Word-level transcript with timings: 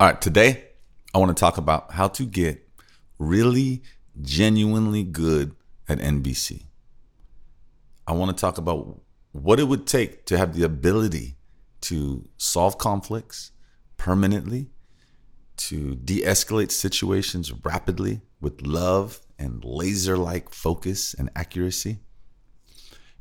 All 0.00 0.06
right, 0.06 0.20
today 0.20 0.64
I 1.12 1.18
want 1.18 1.36
to 1.36 1.40
talk 1.40 1.58
about 1.58 1.90
how 1.90 2.06
to 2.06 2.24
get 2.24 2.68
really 3.18 3.82
genuinely 4.22 5.02
good 5.02 5.56
at 5.88 5.98
NVC. 5.98 6.66
I 8.06 8.12
want 8.12 8.30
to 8.30 8.40
talk 8.40 8.58
about 8.58 9.00
what 9.32 9.58
it 9.58 9.64
would 9.64 9.88
take 9.88 10.24
to 10.26 10.38
have 10.38 10.54
the 10.54 10.62
ability 10.62 11.34
to 11.80 12.28
solve 12.36 12.78
conflicts 12.78 13.50
permanently, 13.96 14.70
to 15.56 15.96
de 15.96 16.22
escalate 16.22 16.70
situations 16.70 17.52
rapidly 17.64 18.20
with 18.40 18.64
love 18.64 19.18
and 19.36 19.64
laser 19.64 20.16
like 20.16 20.54
focus 20.54 21.12
and 21.12 21.28
accuracy, 21.34 21.98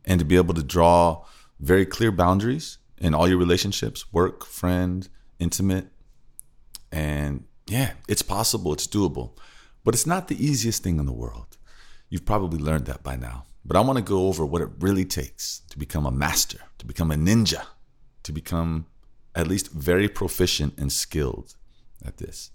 and 0.05 0.20
to 0.20 0.25
be 0.25 0.36
able 0.36 0.54
to 0.54 0.64
draw 0.64 1.25
very 1.59 1.88
clear 1.88 2.12
boundaries 2.12 2.78
in 3.00 3.16
all 3.16 3.28
your 3.28 3.39
relationships 3.39 4.14
work, 4.14 4.46
friend, 4.46 5.09
intimate, 5.39 5.88
and 6.91 7.45
yeah, 7.67 7.93
it's 8.07 8.21
possible, 8.21 8.73
it's 8.73 8.87
doable, 8.87 9.37
but 9.83 9.93
it's 9.93 10.07
not 10.07 10.28
the 10.28 10.43
easiest 10.43 10.83
thing 10.83 11.00
in 11.00 11.05
the 11.05 11.14
world. 11.14 11.57
You've 12.09 12.25
probably 12.25 12.59
learned 12.59 12.86
that 12.86 13.04
by 13.04 13.15
now. 13.15 13.45
But 13.65 13.75
I 13.75 13.82
want 13.82 13.97
to 13.97 14.04
go 14.04 14.28
over 14.28 14.45
what 14.45 14.61
it 14.61 14.69
really 14.79 15.04
takes 15.04 15.61
to 15.69 15.78
become 15.78 16.05
a 16.05 16.11
master, 16.11 16.59
to 16.78 16.86
become 16.86 17.11
a 17.11 17.15
ninja, 17.15 17.65
to 18.23 18.31
become 18.31 18.86
at 19.36 19.47
least 19.47 19.71
very 19.71 20.07
proficient 20.07 20.78
and 20.78 20.92
skilled 20.92 21.55
at 22.05 22.18
this. 22.18 22.51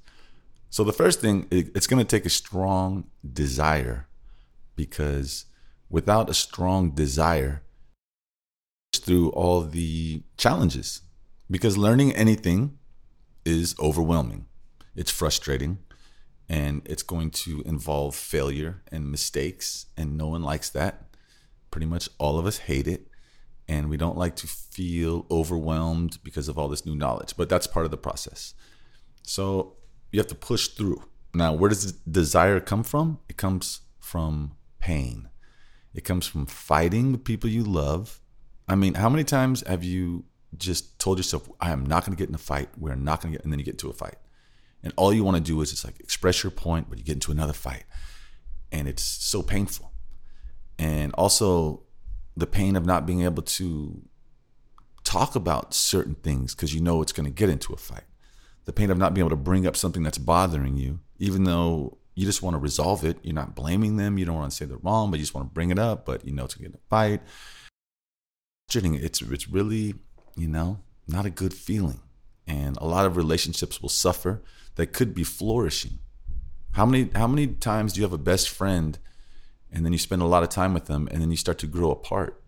So, 0.70 0.84
the 0.84 0.92
first 0.92 1.20
thing, 1.20 1.46
it's 1.50 1.86
going 1.86 2.02
to 2.02 2.08
take 2.08 2.24
a 2.24 2.30
strong 2.30 3.08
desire 3.30 4.08
because 4.74 5.44
without 5.90 6.30
a 6.30 6.34
strong 6.34 6.92
desire, 6.92 7.62
through 8.96 9.30
all 9.30 9.62
the 9.62 10.22
challenges 10.36 11.02
because 11.50 11.76
learning 11.76 12.12
anything 12.12 12.78
is 13.44 13.74
overwhelming. 13.78 14.46
It's 14.94 15.10
frustrating 15.10 15.78
and 16.48 16.82
it's 16.84 17.02
going 17.02 17.30
to 17.30 17.62
involve 17.64 18.14
failure 18.14 18.82
and 18.92 19.10
mistakes, 19.10 19.86
and 19.96 20.18
no 20.18 20.28
one 20.28 20.42
likes 20.42 20.68
that. 20.70 21.16
Pretty 21.70 21.86
much 21.86 22.10
all 22.18 22.38
of 22.38 22.44
us 22.44 22.58
hate 22.58 22.86
it, 22.86 23.08
and 23.66 23.88
we 23.88 23.96
don't 23.96 24.18
like 24.18 24.36
to 24.36 24.46
feel 24.46 25.24
overwhelmed 25.30 26.18
because 26.22 26.48
of 26.48 26.58
all 26.58 26.68
this 26.68 26.84
new 26.84 26.94
knowledge, 26.94 27.34
but 27.38 27.48
that's 27.48 27.66
part 27.66 27.86
of 27.86 27.90
the 27.90 27.96
process. 27.96 28.52
So 29.22 29.76
you 30.10 30.20
have 30.20 30.26
to 30.26 30.34
push 30.34 30.68
through. 30.68 31.02
Now, 31.32 31.54
where 31.54 31.70
does 31.70 31.92
desire 31.92 32.60
come 32.60 32.82
from? 32.82 33.18
It 33.30 33.38
comes 33.38 33.80
from 33.98 34.52
pain. 34.78 35.30
It 35.94 36.04
comes 36.04 36.26
from 36.26 36.44
fighting 36.44 37.12
the 37.12 37.18
people 37.18 37.48
you 37.48 37.64
love. 37.64 38.20
I 38.68 38.74
mean, 38.74 38.94
how 38.94 39.08
many 39.08 39.24
times 39.24 39.66
have 39.66 39.84
you 39.84 40.24
just 40.56 40.98
told 40.98 41.18
yourself, 41.18 41.48
I 41.60 41.70
am 41.70 41.84
not 41.84 42.04
going 42.04 42.16
to 42.16 42.20
get 42.20 42.28
in 42.28 42.34
a 42.34 42.38
fight. 42.38 42.68
We're 42.76 42.94
not 42.94 43.20
going 43.20 43.32
to 43.32 43.38
get, 43.38 43.44
and 43.44 43.52
then 43.52 43.58
you 43.58 43.64
get 43.64 43.74
into 43.74 43.90
a 43.90 43.94
fight. 43.94 44.16
And 44.82 44.92
all 44.96 45.12
you 45.12 45.24
want 45.24 45.36
to 45.36 45.42
do 45.42 45.60
is 45.60 45.70
just 45.70 45.84
like 45.84 46.00
express 46.00 46.42
your 46.42 46.50
point, 46.50 46.88
but 46.88 46.98
you 46.98 47.04
get 47.04 47.14
into 47.14 47.32
another 47.32 47.52
fight. 47.52 47.84
And 48.70 48.88
it's 48.88 49.02
so 49.02 49.42
painful. 49.42 49.92
And 50.78 51.12
also 51.14 51.84
the 52.36 52.46
pain 52.46 52.76
of 52.76 52.84
not 52.84 53.06
being 53.06 53.22
able 53.22 53.42
to 53.42 54.02
talk 55.04 55.36
about 55.36 55.74
certain 55.74 56.14
things 56.14 56.54
because 56.54 56.74
you 56.74 56.80
know 56.80 57.02
it's 57.02 57.12
going 57.12 57.26
to 57.26 57.32
get 57.32 57.48
into 57.48 57.72
a 57.72 57.76
fight. 57.76 58.04
The 58.64 58.72
pain 58.72 58.90
of 58.90 58.98
not 58.98 59.14
being 59.14 59.26
able 59.26 59.36
to 59.36 59.42
bring 59.42 59.66
up 59.66 59.76
something 59.76 60.02
that's 60.02 60.18
bothering 60.18 60.76
you, 60.76 61.00
even 61.18 61.44
though 61.44 61.98
you 62.14 62.26
just 62.26 62.42
want 62.42 62.54
to 62.54 62.58
resolve 62.58 63.04
it. 63.04 63.18
You're 63.22 63.34
not 63.34 63.54
blaming 63.54 63.96
them. 63.96 64.18
You 64.18 64.24
don't 64.24 64.36
want 64.36 64.50
to 64.50 64.56
say 64.56 64.64
they're 64.64 64.76
wrong, 64.78 65.10
but 65.10 65.18
you 65.18 65.24
just 65.24 65.34
want 65.34 65.48
to 65.48 65.54
bring 65.54 65.70
it 65.70 65.78
up, 65.78 66.04
but 66.04 66.24
you 66.24 66.32
know 66.32 66.44
it's 66.44 66.54
going 66.54 66.64
to 66.64 66.70
get 66.70 66.74
in 66.76 66.80
a 66.84 66.88
fight. 66.88 67.22
It's, 68.74 69.20
it's 69.20 69.48
really 69.48 69.94
you 70.36 70.48
know, 70.48 70.80
not 71.06 71.26
a 71.26 71.30
good 71.30 71.54
feeling. 71.54 72.00
And 72.46 72.76
a 72.78 72.86
lot 72.86 73.06
of 73.06 73.16
relationships 73.16 73.80
will 73.80 73.88
suffer 73.88 74.42
that 74.74 74.92
could 74.92 75.14
be 75.14 75.24
flourishing. 75.24 75.98
How 76.72 76.86
many 76.86 77.10
how 77.14 77.26
many 77.26 77.46
times 77.48 77.92
do 77.92 78.00
you 78.00 78.04
have 78.04 78.12
a 78.12 78.18
best 78.18 78.48
friend 78.48 78.98
and 79.70 79.84
then 79.84 79.92
you 79.92 79.98
spend 79.98 80.22
a 80.22 80.26
lot 80.26 80.42
of 80.42 80.48
time 80.48 80.74
with 80.74 80.86
them 80.86 81.08
and 81.10 81.20
then 81.20 81.30
you 81.30 81.36
start 81.36 81.58
to 81.58 81.66
grow 81.66 81.90
apart 81.90 82.42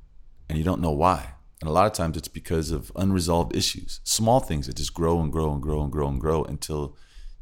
and 0.49 0.59
you 0.59 0.65
don't 0.65 0.81
know 0.81 0.91
why? 0.91 1.35
And 1.61 1.69
a 1.69 1.73
lot 1.73 1.87
of 1.87 1.93
times 1.93 2.17
it's 2.17 2.29
because 2.29 2.71
of 2.71 2.91
unresolved 2.97 3.55
issues, 3.55 4.01
small 4.05 4.41
things 4.41 4.67
that 4.67 4.77
just 4.77 4.95
grow 4.95 5.21
and 5.21 5.31
grow 5.31 5.53
and 5.53 5.63
grow 5.63 5.83
and 5.83 5.93
grow 5.93 6.09
and 6.09 6.21
grow 6.21 6.43
until 6.45 6.97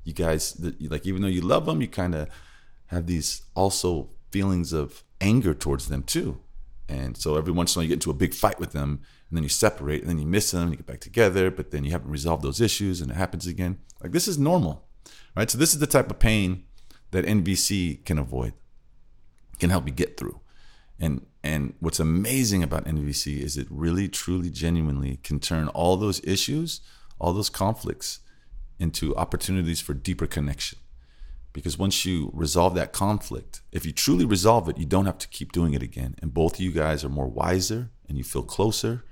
you 0.04 0.12
guys 0.12 0.60
like 0.80 1.06
even 1.06 1.22
though 1.22 1.28
you 1.28 1.40
love 1.40 1.66
them, 1.66 1.80
you 1.80 1.88
kind 1.88 2.14
of 2.14 2.28
have 2.86 3.06
these 3.06 3.42
also 3.54 4.10
feelings 4.30 4.72
of 4.72 5.04
anger 5.20 5.54
towards 5.54 5.88
them 5.88 6.02
too. 6.02 6.40
And 6.88 7.16
so 7.16 7.36
every 7.36 7.52
once 7.52 7.74
in 7.74 7.78
a 7.78 7.80
while 7.80 7.84
you 7.84 7.88
get 7.88 7.94
into 7.94 8.10
a 8.10 8.14
big 8.14 8.34
fight 8.34 8.58
with 8.58 8.72
them 8.72 9.00
and 9.28 9.36
then 9.36 9.42
you 9.42 9.48
separate 9.48 10.02
and 10.02 10.10
then 10.10 10.18
you 10.18 10.26
miss 10.26 10.50
them 10.50 10.62
and 10.62 10.70
you 10.72 10.76
get 10.76 10.86
back 10.86 11.00
together, 11.00 11.50
but 11.50 11.70
then 11.70 11.84
you 11.84 11.90
haven't 11.90 12.10
resolved 12.10 12.42
those 12.42 12.60
issues 12.60 13.00
and 13.00 13.10
it 13.10 13.16
happens 13.16 13.46
again. 13.46 13.78
Like 14.02 14.12
this 14.12 14.28
is 14.28 14.38
normal, 14.38 14.86
right? 15.36 15.50
So 15.50 15.58
this 15.58 15.72
is 15.72 15.80
the 15.80 15.86
type 15.86 16.10
of 16.10 16.18
pain 16.18 16.64
that 17.12 17.24
NVC 17.24 18.04
can 18.04 18.18
avoid, 18.18 18.52
can 19.58 19.70
help 19.70 19.86
you 19.86 19.92
get 19.92 20.16
through. 20.16 20.40
And 21.00 21.26
and 21.42 21.74
what's 21.80 21.98
amazing 21.98 22.62
about 22.62 22.84
NVC 22.84 23.40
is 23.40 23.56
it 23.56 23.66
really, 23.68 24.08
truly, 24.08 24.50
genuinely 24.50 25.18
can 25.24 25.40
turn 25.40 25.68
all 25.68 25.96
those 25.96 26.24
issues, 26.24 26.80
all 27.18 27.32
those 27.32 27.50
conflicts 27.50 28.20
into 28.78 29.16
opportunities 29.16 29.80
for 29.80 29.94
deeper 29.94 30.26
connection. 30.26 30.78
Because 31.52 31.76
once 31.76 32.06
you 32.06 32.30
resolve 32.32 32.74
that 32.76 32.92
conflict, 32.92 33.60
if 33.72 33.84
you 33.84 33.92
truly 33.92 34.24
resolve 34.24 34.68
it, 34.68 34.78
you 34.78 34.86
don't 34.86 35.06
have 35.06 35.18
to 35.18 35.28
keep 35.28 35.52
doing 35.52 35.74
it 35.74 35.82
again. 35.82 36.14
And 36.22 36.32
both 36.32 36.54
of 36.54 36.60
you 36.60 36.72
guys 36.72 37.04
are 37.04 37.10
more 37.10 37.28
wiser 37.28 37.90
and 38.08 38.16
you 38.16 38.24
feel 38.24 38.42
closer 38.42 39.04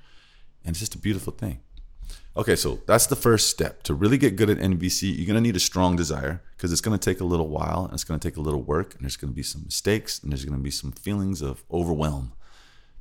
and 0.65 0.73
it's 0.73 0.81
just 0.81 0.95
a 0.95 0.99
beautiful 0.99 1.33
thing. 1.33 1.61
Okay, 2.37 2.57
so 2.57 2.81
that's 2.87 3.07
the 3.07 3.17
first 3.17 3.51
step. 3.51 3.83
To 3.85 3.95
really 3.95 4.17
get 4.17 4.37
good 4.37 4.51
at 4.51 4.59
NVC, 4.59 5.17
you're 5.17 5.27
gonna 5.27 5.41
need 5.41 5.57
a 5.57 5.61
strong 5.61 5.97
desire 5.97 6.43
because 6.57 6.71
it's 6.71 6.81
gonna 6.81 6.99
take 6.99 7.21
a 7.21 7.25
little 7.25 7.49
while 7.49 7.85
and 7.85 7.95
it's 7.95 8.05
gonna 8.05 8.21
take 8.21 8.37
a 8.37 8.41
little 8.41 8.63
work 8.63 8.95
and 8.95 9.03
there's 9.03 9.17
gonna 9.17 9.33
be 9.33 9.43
some 9.43 9.63
mistakes 9.65 10.23
and 10.23 10.31
there's 10.31 10.45
gonna 10.45 10.59
be 10.59 10.71
some 10.71 10.93
feelings 10.93 11.43
of 11.43 11.65
overwhelm 11.71 12.33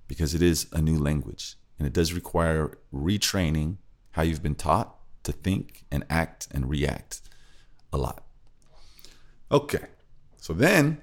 because 0.07 0.33
it 0.33 0.41
is 0.41 0.67
a 0.73 0.81
new 0.81 0.97
language 0.97 1.56
and 1.77 1.88
it 1.88 1.94
does 1.94 2.11
require 2.11 2.77
retraining 2.94 3.77
how 4.11 4.23
you've 4.23 4.44
been 4.44 4.56
taught 4.56 4.95
to 5.23 5.31
think 5.31 5.85
and 5.91 6.03
act 6.09 6.47
and 6.51 6.69
react 6.69 7.21
a 7.94 7.97
lot. 7.97 8.23
Okay, 9.51 9.85
so 10.37 10.53
then 10.53 11.01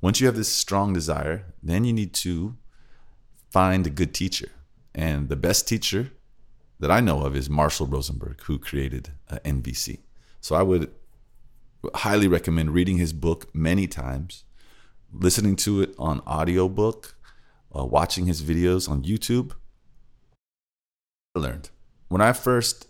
once 0.00 0.20
you 0.20 0.26
have 0.26 0.36
this 0.36 0.48
strong 0.48 0.92
desire, 0.92 1.46
then 1.62 1.84
you 1.84 1.92
need 1.92 2.12
to 2.14 2.56
find 3.50 3.86
a 3.86 3.90
good 3.90 4.12
teacher. 4.12 4.48
And 4.94 5.28
the 5.28 5.36
best 5.36 5.68
teacher 5.68 6.10
that 6.80 6.90
I 6.90 7.00
know 7.00 7.22
of 7.22 7.36
is 7.36 7.48
Marshall 7.48 7.86
Rosenberg, 7.86 8.42
who 8.42 8.58
created 8.58 9.10
uh, 9.30 9.38
NVC. 9.44 10.00
So 10.40 10.56
I 10.56 10.62
would 10.62 10.90
highly 11.94 12.28
recommend 12.28 12.74
reading 12.74 12.98
his 12.98 13.12
book 13.12 13.54
many 13.54 13.86
times, 13.86 14.44
listening 15.12 15.56
to 15.56 15.80
it 15.80 15.94
on 15.98 16.20
audiobook, 16.20 17.14
uh, 17.76 17.84
watching 17.84 18.26
his 18.26 18.42
videos 18.42 18.88
on 18.88 19.04
YouTube. 19.04 19.52
I 21.36 21.40
learned 21.40 21.70
when 22.08 22.20
I 22.20 22.32
first 22.32 22.88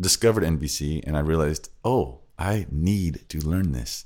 discovered 0.00 0.44
NVC 0.44 1.02
and 1.06 1.16
I 1.16 1.20
realized, 1.20 1.70
oh, 1.84 2.20
I 2.38 2.66
need 2.70 3.24
to 3.28 3.38
learn 3.40 3.72
this. 3.72 4.04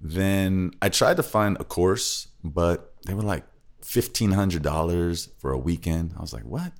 Then 0.00 0.72
I 0.80 0.88
tried 0.88 1.16
to 1.16 1.22
find 1.22 1.56
a 1.58 1.64
course, 1.64 2.28
but 2.44 2.94
they 3.06 3.14
were 3.14 3.22
like 3.22 3.44
$1,500 3.82 5.28
for 5.38 5.52
a 5.52 5.58
weekend. 5.58 6.14
I 6.16 6.20
was 6.20 6.32
like, 6.32 6.44
what? 6.44 6.72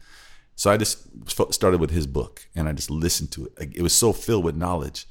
So 0.55 0.71
I 0.71 0.77
just 0.77 1.07
started 1.53 1.81
with 1.81 1.91
his 1.91 2.07
book 2.07 2.49
and 2.55 2.69
I 2.69 2.73
just 2.73 2.91
listened 2.91 3.31
to 3.33 3.47
it. 3.47 3.73
It 3.77 3.83
was 3.83 3.93
so 3.93 4.13
filled 4.13 4.45
with 4.45 4.57
knowledge. 4.57 5.07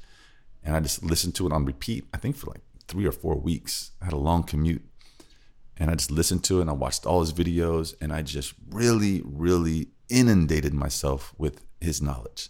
And 0.62 0.76
I 0.76 0.80
just 0.80 1.02
listened 1.02 1.34
to 1.36 1.46
it 1.46 1.52
on 1.52 1.64
repeat, 1.64 2.04
I 2.12 2.18
think 2.18 2.36
for 2.36 2.48
like 2.48 2.60
three 2.86 3.06
or 3.06 3.12
four 3.12 3.36
weeks. 3.36 3.92
I 4.02 4.06
had 4.06 4.14
a 4.14 4.18
long 4.18 4.42
commute. 4.42 4.82
And 5.76 5.90
I 5.90 5.94
just 5.94 6.10
listened 6.10 6.44
to 6.44 6.58
it 6.58 6.62
and 6.62 6.70
I 6.70 6.74
watched 6.74 7.06
all 7.06 7.20
his 7.20 7.32
videos 7.32 7.94
and 8.00 8.12
I 8.12 8.22
just 8.22 8.54
really, 8.70 9.22
really 9.24 9.88
inundated 10.08 10.74
myself 10.74 11.32
with 11.38 11.64
his 11.80 12.02
knowledge. 12.02 12.48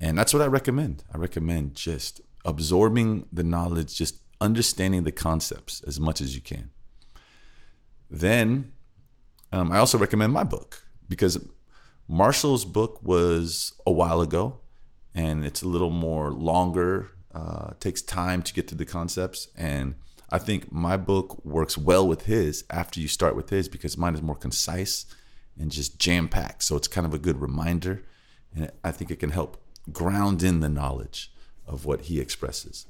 And 0.00 0.16
that's 0.16 0.32
what 0.32 0.42
I 0.42 0.46
recommend. 0.46 1.04
I 1.12 1.18
recommend 1.18 1.74
just 1.74 2.20
absorbing 2.44 3.26
the 3.32 3.44
knowledge, 3.44 3.96
just 3.96 4.16
understanding 4.40 5.04
the 5.04 5.12
concepts 5.12 5.82
as 5.86 5.98
much 5.98 6.20
as 6.20 6.34
you 6.34 6.40
can. 6.40 6.70
Then 8.10 8.72
um, 9.52 9.72
I 9.72 9.78
also 9.78 9.98
recommend 9.98 10.32
my 10.32 10.44
book 10.44 10.82
because 11.08 11.38
Marshall's 12.06 12.64
book 12.64 13.00
was 13.02 13.72
a 13.86 13.92
while 13.92 14.20
ago 14.20 14.60
and 15.14 15.44
it's 15.44 15.62
a 15.62 15.68
little 15.68 15.90
more 15.90 16.30
longer, 16.30 17.10
uh, 17.34 17.72
takes 17.80 18.02
time 18.02 18.42
to 18.42 18.54
get 18.54 18.68
to 18.68 18.74
the 18.74 18.84
concepts. 18.84 19.48
And 19.56 19.94
I 20.30 20.38
think 20.38 20.70
my 20.70 20.96
book 20.96 21.44
works 21.44 21.76
well 21.76 22.06
with 22.06 22.26
his 22.26 22.64
after 22.70 23.00
you 23.00 23.08
start 23.08 23.36
with 23.36 23.50
his 23.50 23.68
because 23.68 23.98
mine 23.98 24.14
is 24.14 24.22
more 24.22 24.36
concise 24.36 25.06
and 25.58 25.70
just 25.70 25.98
jam 25.98 26.28
packed. 26.28 26.62
So 26.62 26.76
it's 26.76 26.88
kind 26.88 27.06
of 27.06 27.14
a 27.14 27.18
good 27.18 27.40
reminder. 27.40 28.04
And 28.54 28.70
I 28.84 28.92
think 28.92 29.10
it 29.10 29.18
can 29.18 29.30
help 29.30 29.62
ground 29.92 30.42
in 30.42 30.60
the 30.60 30.68
knowledge 30.68 31.32
of 31.66 31.84
what 31.84 32.02
he 32.02 32.20
expresses. 32.20 32.86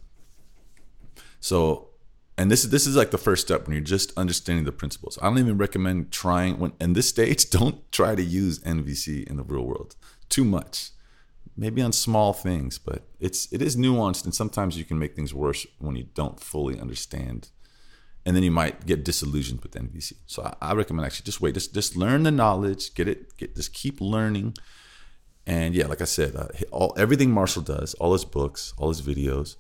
So 1.41 1.89
and 2.39 2.53
this 2.53 2.65
is 2.65 2.71
this 2.71 2.87
is 2.87 2.95
like 2.95 3.11
the 3.11 3.19
first 3.19 3.45
step 3.45 3.67
when 3.67 3.75
you're 3.75 3.85
just 3.85 4.17
understanding 4.17 4.65
the 4.65 4.73
principles. 4.73 5.19
I 5.21 5.27
don't 5.27 5.39
even 5.39 5.59
recommend 5.59 6.13
trying 6.13 6.61
when 6.61 6.73
in 6.81 6.93
this 6.93 7.09
stage. 7.09 7.51
Don't 7.59 7.91
try 7.91 8.15
to 8.15 8.23
use 8.23 8.61
NVC 8.61 9.27
in 9.29 9.37
the 9.37 9.43
real 9.43 9.67
world 9.67 9.97
too 10.29 10.45
much. 10.45 10.91
maybe 11.57 11.83
on 11.83 11.93
small 11.93 12.33
things, 12.33 12.79
but 12.79 13.03
it's 13.19 13.53
it 13.53 13.61
is 13.61 13.77
nuanced, 13.77 14.25
and 14.25 14.33
sometimes 14.33 14.79
you 14.79 14.85
can 14.85 14.99
make 15.01 15.17
things 15.17 15.35
worse 15.35 15.67
when 15.79 15.97
you 15.97 16.07
don't 16.15 16.39
fully 16.39 16.79
understand, 16.79 17.49
and 18.25 18.37
then 18.37 18.45
you 18.45 18.53
might 18.53 18.87
get 18.87 19.05
disillusioned 19.05 19.61
with 19.63 19.73
NVC. 19.73 20.13
So 20.27 20.45
I, 20.45 20.71
I 20.71 20.75
recommend 20.75 21.07
actually 21.07 21.25
just 21.25 21.41
wait, 21.41 21.55
just 21.55 21.75
just 21.75 21.97
learn 21.97 22.23
the 22.23 22.31
knowledge, 22.31 22.95
get 22.95 23.09
it, 23.09 23.37
get 23.37 23.57
just 23.57 23.73
keep 23.73 24.01
learning, 24.01 24.55
and 25.45 25.75
yeah, 25.75 25.89
like 25.89 26.01
I 26.01 26.05
said, 26.19 26.37
uh, 26.37 26.49
all 26.71 26.95
everything 26.97 27.33
Marshall 27.33 27.63
does, 27.63 27.95
all 27.95 28.13
his 28.13 28.25
books, 28.25 28.73
all 28.79 28.91
his 28.91 29.03
videos, 29.03 29.57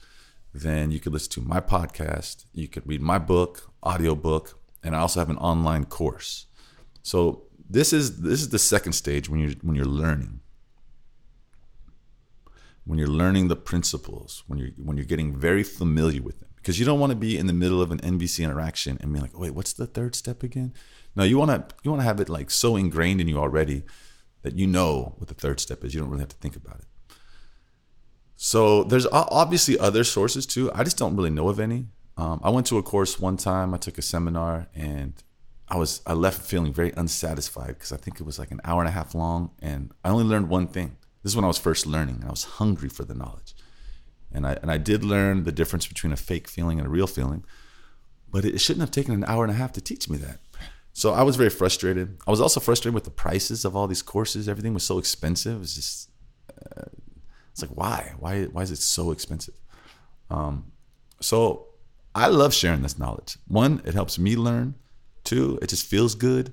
then 0.53 0.91
you 0.91 1.01
could 1.01 1.13
listen 1.13 1.31
to 1.33 1.41
my 1.41 1.61
podcast, 1.61 2.45
you 2.53 2.69
could 2.69 2.87
read 2.87 3.01
my 3.01 3.19
book, 3.19 3.73
audio 3.83 4.15
book, 4.15 4.59
and 4.83 4.97
I 4.97 5.01
also 5.01 5.21
have 5.21 5.31
an 5.31 5.39
online 5.39 5.85
course. 5.85 6.47
So 7.03 7.45
this 7.69 7.93
is 7.93 8.23
this 8.23 8.41
is 8.41 8.49
the 8.49 8.59
second 8.59 8.93
stage 8.93 9.29
when 9.29 9.41
you're 9.41 9.53
when 9.63 9.77
you're 9.77 9.85
learning 9.85 10.41
when 12.89 12.99
you're 12.99 13.07
learning 13.07 13.49
the 13.49 13.57
principles, 13.57 14.45
when 14.47 14.59
you're 14.59 14.71
when 14.83 14.97
you're 14.97 15.05
getting 15.05 15.37
very 15.37 15.63
familiar 15.63 16.23
with 16.23 16.41
them, 16.41 16.49
because 16.57 16.81
you 16.81 16.87
don't 16.87 16.99
want 16.99 17.11
to 17.11 17.17
be 17.17 17.37
in 17.37 17.47
the 17.47 17.53
middle 17.53 17.83
of 17.83 17.91
an 17.91 17.99
NVC 17.99 18.43
interaction 18.43 18.97
and 19.03 19.13
be 19.13 19.21
like, 19.21 19.39
wait, 19.39 19.51
what's 19.51 19.75
the 19.75 19.87
third 19.87 20.15
step 20.15 20.43
again? 20.43 20.73
No, 21.15 21.23
you 21.23 21.37
want 21.39 21.51
to 21.51 21.75
you 21.83 21.91
want 21.91 22.01
to 22.01 22.07
have 22.07 22.19
it 22.19 22.31
like 22.31 22.51
so 22.51 22.77
ingrained 22.77 23.21
in 23.21 23.29
you 23.29 23.37
already 23.39 23.83
that 24.41 24.55
you 24.55 24.67
know 24.67 25.15
what 25.19 25.29
the 25.29 25.35
third 25.35 25.61
step 25.61 25.85
is. 25.85 25.93
You 25.93 26.01
don't 26.01 26.09
really 26.09 26.23
have 26.23 26.31
to 26.31 26.37
think 26.37 26.57
about 26.57 26.79
it. 26.79 26.87
So 28.41 28.85
there's 28.85 29.05
obviously 29.07 29.77
other 29.81 30.05
sources 30.05 30.47
too. 30.47 30.71
I 30.73 30.85
just 30.85 30.97
don't 30.97 31.17
really 31.17 31.29
know 31.29 31.49
of 31.49 31.59
any. 31.59 31.87
Um, 32.17 32.41
I 32.45 32.51
went 32.51 32.67
to 32.69 32.79
a 32.79 32.85
course 32.85 33.19
one 33.19 33.37
time. 33.37 33.75
I 33.75 33.79
took 33.79 33.99
a 33.99 34.03
seminar 34.03 34.69
and 34.77 35.13
I 35.69 35.77
was 35.77 36.03
I 36.07 36.13
left 36.13 36.43
feeling 36.43 36.73
very 36.73 36.93
unsatisfied 36.97 37.75
because 37.75 37.91
I 37.91 37.97
think 37.97 38.21
it 38.21 38.23
was 38.23 38.39
like 38.39 38.53
an 38.53 38.61
hour 38.63 38.81
and 38.81 38.89
a 38.89 38.93
half 38.93 39.13
long, 39.13 39.51
and 39.59 39.93
I 40.05 40.11
only 40.11 40.25
learned 40.25 40.49
one 40.49 40.69
thing. 40.69 40.97
This 41.23 41.33
is 41.33 41.37
when 41.37 41.45
I 41.45 41.49
was 41.49 41.59
first 41.59 41.85
learning. 41.85 42.23
I 42.25 42.31
was 42.31 42.45
hungry 42.45 42.89
for 42.89 43.05
the 43.05 43.13
knowledge. 43.13 43.57
And 44.31 44.47
I, 44.47 44.53
and 44.63 44.71
I 44.71 44.79
did 44.79 45.03
learn 45.05 45.43
the 45.43 45.53
difference 45.53 45.89
between 45.89 46.13
a 46.13 46.17
fake 46.17 46.47
feeling 46.47 46.79
and 46.79 46.87
a 46.87 46.91
real 46.91 47.09
feeling, 47.09 47.45
but 48.31 48.45
it 48.45 48.61
shouldn't 48.61 48.83
have 48.83 48.93
taken 48.93 49.15
an 49.15 49.25
hour 49.25 49.43
and 49.43 49.51
a 49.51 49.57
half 49.57 49.73
to 49.73 49.81
teach 49.81 50.09
me 50.09 50.17
that. 50.19 50.39
So 50.93 51.13
I 51.13 51.23
was 51.23 51.35
very 51.35 51.51
frustrated. 51.51 52.19
I 52.27 52.31
was 52.31 52.41
also 52.41 52.61
frustrated 52.61 52.95
with 52.95 53.05
the 53.05 53.11
prices 53.11 53.65
of 53.65 53.75
all 53.75 53.89
these 53.89 54.03
courses. 54.03 54.49
Everything 54.49 54.75
was 54.75 54.85
so 54.85 54.99
expensive. 54.99 55.57
It 55.57 55.61
was 55.61 55.75
just, 55.75 56.11
uh, 56.51 56.85
it's 57.59 57.69
like, 57.69 57.77
why? 57.77 58.13
Why, 58.19 58.45
why 58.45 58.63
is 58.63 58.71
it 58.71 58.79
so 58.79 59.11
expensive? 59.11 59.55
Um, 60.31 60.71
so 61.21 61.67
I 62.15 62.29
love 62.29 62.55
sharing 62.55 62.83
this 62.83 62.99
knowledge. 62.99 63.37
One, 63.49 63.83
it 63.85 63.95
helps 63.95 64.19
me 64.19 64.37
learn. 64.37 64.77
Two, 65.25 65.59
it 65.61 65.69
just 65.69 65.85
feels 65.85 66.15
good. 66.15 66.53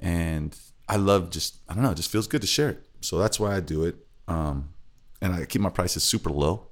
And 0.00 0.58
I 0.88 0.96
love 0.96 1.30
just, 1.30 1.58
I 1.68 1.74
don't 1.74 1.84
know, 1.84 1.92
it 1.92 1.96
just 1.96 2.10
feels 2.10 2.26
good 2.26 2.40
to 2.40 2.46
share 2.46 2.70
it. 2.70 2.84
So 3.00 3.18
that's 3.18 3.38
why 3.38 3.56
I 3.56 3.60
do 3.60 3.84
it. 3.84 3.96
Um, 4.26 4.70
and 5.22 5.32
I 5.32 5.44
keep 5.44 5.62
my 5.62 5.70
prices 5.70 6.02
super 6.02 6.30
low. 6.30 6.66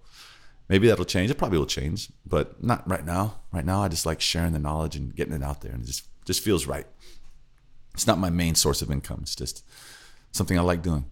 Maybe 0.69 0.89
that'll 0.89 1.05
change. 1.05 1.31
It 1.31 1.39
probably 1.39 1.59
will 1.59 1.67
change, 1.67 2.11
but 2.27 2.63
not 2.63 2.89
right 2.89 3.05
now. 3.05 3.37
Right 3.53 3.65
now, 3.65 3.83
I 3.83 3.89
just 3.89 4.07
like 4.07 4.21
sharing 4.21 4.53
the 4.53 4.59
knowledge 4.59 4.97
and 4.97 5.15
getting 5.15 5.35
it 5.35 5.43
out 5.43 5.61
there, 5.61 5.73
and 5.73 5.83
it 5.83 5.87
just 5.87 6.05
just 6.25 6.43
feels 6.43 6.67
right. 6.67 6.87
It's 7.93 8.07
not 8.07 8.19
my 8.19 8.31
main 8.31 8.55
source 8.55 8.81
of 8.81 8.91
income. 8.91 9.21
It's 9.23 9.37
just 9.37 9.63
something 10.33 10.59
I 10.59 10.63
like 10.63 10.83
doing. 10.83 11.05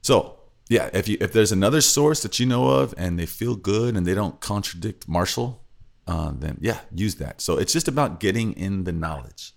So 0.00 0.37
yeah, 0.68 0.90
if 0.92 1.08
you 1.08 1.16
if 1.20 1.32
there's 1.32 1.52
another 1.52 1.80
source 1.80 2.22
that 2.22 2.38
you 2.38 2.46
know 2.46 2.68
of 2.68 2.94
and 2.96 3.18
they 3.18 3.26
feel 3.26 3.56
good 3.56 3.96
and 3.96 4.06
they 4.06 4.14
don't 4.14 4.40
contradict 4.40 5.08
Marshall, 5.08 5.64
uh, 6.06 6.32
then 6.34 6.58
yeah, 6.60 6.80
use 6.94 7.16
that. 7.16 7.40
So 7.40 7.58
it's 7.58 7.72
just 7.72 7.88
about 7.88 8.20
getting 8.20 8.52
in 8.52 8.84
the 8.84 8.92
knowledge. 8.92 9.54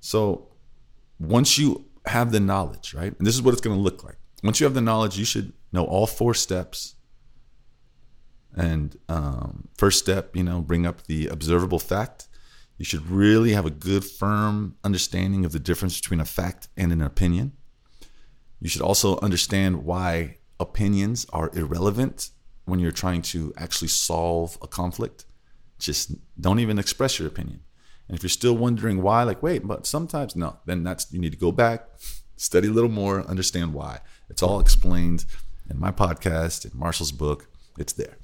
So 0.00 0.48
once 1.18 1.56
you 1.58 1.86
have 2.06 2.32
the 2.32 2.40
knowledge, 2.40 2.94
right? 2.94 3.16
And 3.16 3.26
this 3.26 3.34
is 3.34 3.42
what 3.42 3.52
it's 3.52 3.60
going 3.60 3.76
to 3.76 3.82
look 3.82 4.04
like. 4.04 4.18
Once 4.42 4.60
you 4.60 4.64
have 4.64 4.74
the 4.74 4.80
knowledge, 4.80 5.18
you 5.18 5.24
should 5.24 5.52
know 5.72 5.84
all 5.84 6.06
four 6.06 6.34
steps. 6.34 6.94
And 8.56 8.96
um, 9.08 9.68
first 9.76 9.98
step, 9.98 10.36
you 10.36 10.44
know, 10.44 10.60
bring 10.60 10.86
up 10.86 11.04
the 11.06 11.28
observable 11.28 11.78
fact. 11.78 12.28
You 12.78 12.84
should 12.84 13.08
really 13.08 13.52
have 13.52 13.66
a 13.66 13.70
good, 13.70 14.04
firm 14.04 14.76
understanding 14.84 15.44
of 15.44 15.52
the 15.52 15.58
difference 15.58 16.00
between 16.00 16.20
a 16.20 16.24
fact 16.24 16.68
and 16.76 16.92
an 16.92 17.02
opinion. 17.02 17.52
You 18.60 18.68
should 18.68 18.82
also 18.82 19.18
understand 19.20 19.84
why 19.84 20.38
opinions 20.60 21.26
are 21.32 21.50
irrelevant 21.54 22.30
when 22.64 22.80
you're 22.80 22.92
trying 22.92 23.22
to 23.22 23.52
actually 23.56 23.88
solve 23.88 24.56
a 24.62 24.66
conflict. 24.66 25.26
Just 25.78 26.12
don't 26.40 26.60
even 26.60 26.78
express 26.78 27.18
your 27.18 27.28
opinion. 27.28 27.60
And 28.08 28.16
if 28.16 28.22
you're 28.22 28.30
still 28.30 28.56
wondering 28.56 29.02
why, 29.02 29.22
like, 29.22 29.42
wait, 29.42 29.66
but 29.66 29.86
sometimes 29.86 30.36
no, 30.36 30.58
then 30.66 30.82
that's 30.82 31.12
you 31.12 31.18
need 31.18 31.32
to 31.32 31.38
go 31.38 31.52
back, 31.52 31.88
study 32.36 32.68
a 32.68 32.72
little 32.72 32.90
more, 32.90 33.22
understand 33.22 33.74
why. 33.74 34.00
It's 34.28 34.42
all 34.42 34.60
explained 34.60 35.24
in 35.70 35.78
my 35.78 35.90
podcast, 35.90 36.70
in 36.70 36.78
Marshall's 36.78 37.12
book. 37.12 37.48
It's 37.78 37.92
there. 37.92 38.18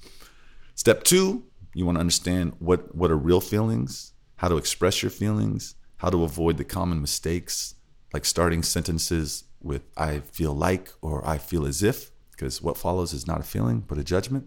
Step 0.74 1.02
two, 1.04 1.44
you 1.74 1.84
want 1.86 1.96
to 1.96 2.00
understand 2.00 2.54
what 2.58 2.94
what 2.94 3.10
are 3.10 3.16
real 3.16 3.40
feelings, 3.40 4.12
how 4.36 4.48
to 4.48 4.56
express 4.56 5.02
your 5.02 5.10
feelings, 5.10 5.74
how 5.96 6.10
to 6.10 6.24
avoid 6.24 6.56
the 6.56 6.64
common 6.64 7.00
mistakes, 7.00 7.74
like 8.12 8.24
starting 8.24 8.62
sentences 8.62 9.44
with 9.62 9.82
I 9.96 10.20
feel 10.20 10.54
like 10.54 10.92
or 11.02 11.26
I 11.26 11.38
feel 11.38 11.66
as 11.66 11.82
if, 11.82 12.10
because 12.32 12.62
what 12.62 12.78
follows 12.78 13.12
is 13.12 13.26
not 13.26 13.40
a 13.40 13.44
feeling, 13.44 13.80
but 13.80 13.98
a 13.98 14.04
judgment. 14.04 14.46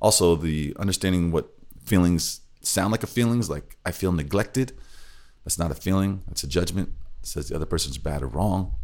Also, 0.00 0.36
the 0.36 0.74
understanding 0.78 1.32
what 1.32 1.50
feelings 1.84 2.40
sound 2.60 2.92
like 2.92 3.02
a 3.02 3.06
feelings 3.06 3.48
like 3.48 3.76
I 3.84 3.92
feel 3.92 4.12
neglected. 4.12 4.72
That's 5.44 5.58
not 5.58 5.70
a 5.70 5.74
feeling. 5.74 6.22
That's 6.26 6.42
a 6.42 6.48
judgment. 6.48 6.90
It 7.22 7.26
says 7.26 7.48
the 7.48 7.56
other 7.56 7.66
person's 7.66 7.98
bad 7.98 8.22
or 8.22 8.28
wrong. 8.28 8.74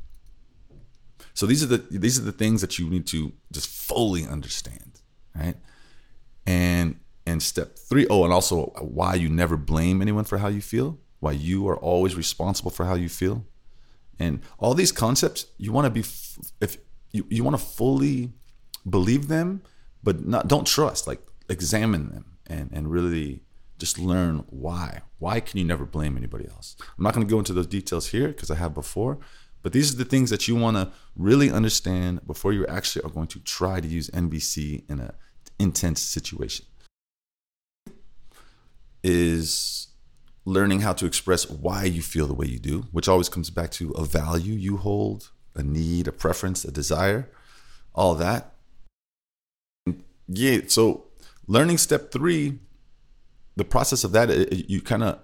So 1.35 1.47
these 1.47 1.63
are 1.63 1.67
the 1.67 1.79
these 1.91 2.19
are 2.19 2.23
the 2.23 2.33
things 2.33 2.61
that 2.61 2.79
you 2.79 2.89
need 2.89 3.07
to 3.09 3.33
just 3.53 3.69
fully 3.69 4.27
understand, 4.27 5.01
right? 5.35 5.57
And 6.47 6.97
and 7.27 7.43
step 7.43 7.79
three, 7.79 8.07
oh, 8.09 8.25
and 8.25 8.33
also 8.33 8.73
why 8.81 9.15
you 9.15 9.29
never 9.29 9.57
blame 9.57 10.03
anyone 10.03 10.25
for 10.25 10.39
how 10.39 10.49
you 10.49 10.61
feel, 10.61 10.99
why 11.21 11.33
you 11.33 11.69
are 11.69 11.77
always 11.77 12.15
responsible 12.17 12.71
for 12.71 12.87
how 12.87 12.95
you 12.95 13.09
feel, 13.09 13.45
and 14.21 14.41
all 14.59 14.75
these 14.75 14.93
concepts 14.93 15.47
you 15.57 15.73
want 15.73 15.87
to 15.87 15.91
be 15.91 16.05
if 16.61 16.77
you 17.11 17.27
you 17.29 17.43
want 17.43 17.59
to 17.59 17.65
fully 17.65 18.33
believe 18.89 19.27
them, 19.27 19.63
but 20.03 20.25
not 20.25 20.47
don't 20.47 20.67
trust. 20.67 21.09
Like 21.09 21.21
examine 21.49 22.11
them 22.11 22.37
and 22.47 22.71
and 22.73 22.91
really 22.91 23.43
just 23.79 23.99
learn 23.99 24.45
why. 24.51 25.01
Why 25.19 25.41
can 25.41 25.59
you 25.59 25.65
never 25.65 25.87
blame 25.87 26.17
anybody 26.17 26.47
else? 26.47 26.77
I'm 26.97 27.03
not 27.03 27.15
going 27.15 27.27
to 27.27 27.31
go 27.31 27.39
into 27.39 27.55
those 27.55 27.67
details 27.67 28.09
here 28.09 28.29
because 28.29 28.51
I 28.51 28.57
have 28.57 28.75
before, 28.75 29.19
but 29.63 29.73
these 29.73 29.93
are 29.93 29.97
the 29.97 30.05
things 30.05 30.29
that 30.31 30.47
you 30.47 30.55
want 30.55 30.77
to 30.77 30.93
really 31.17 31.51
understand 31.51 32.27
before 32.27 32.53
you 32.53 32.67
actually 32.67 33.03
are 33.05 33.11
going 33.11 33.29
to 33.29 33.41
try 33.41 33.81
to 33.81 33.89
use 33.89 34.11
nvc 34.11 34.85
in 34.89 35.01
an 35.01 35.13
intense 35.59 36.01
situation. 36.01 36.67
Is 39.03 39.89
learning 40.45 40.81
how 40.81 40.93
to 40.95 41.07
express 41.07 41.49
why 41.49 41.85
you 41.85 42.03
feel 42.03 42.27
the 42.27 42.35
way 42.35 42.47
you 42.47 42.59
do, 42.59 42.87
which 42.93 43.09
always 43.09 43.29
comes 43.29 43.51
back 43.51 43.71
to 43.71 43.91
a 43.93 44.05
value 44.05 44.55
you 44.55 44.79
hold, 44.79 45.31
a 45.55 45.63
need, 45.63 46.09
a 46.09 46.13
preference, 46.13 46.65
a 46.65 46.71
desire, 46.71 47.31
all 47.95 48.15
that. 48.15 48.55
Yeah, 50.27 50.61
so 50.69 51.07
learning 51.47 51.79
step 51.79 52.13
three 52.13 52.59
the 53.57 53.65
process 53.65 54.05
of 54.05 54.13
that, 54.13 54.31
you 54.71 54.81
kind 54.81 55.03
of 55.03 55.19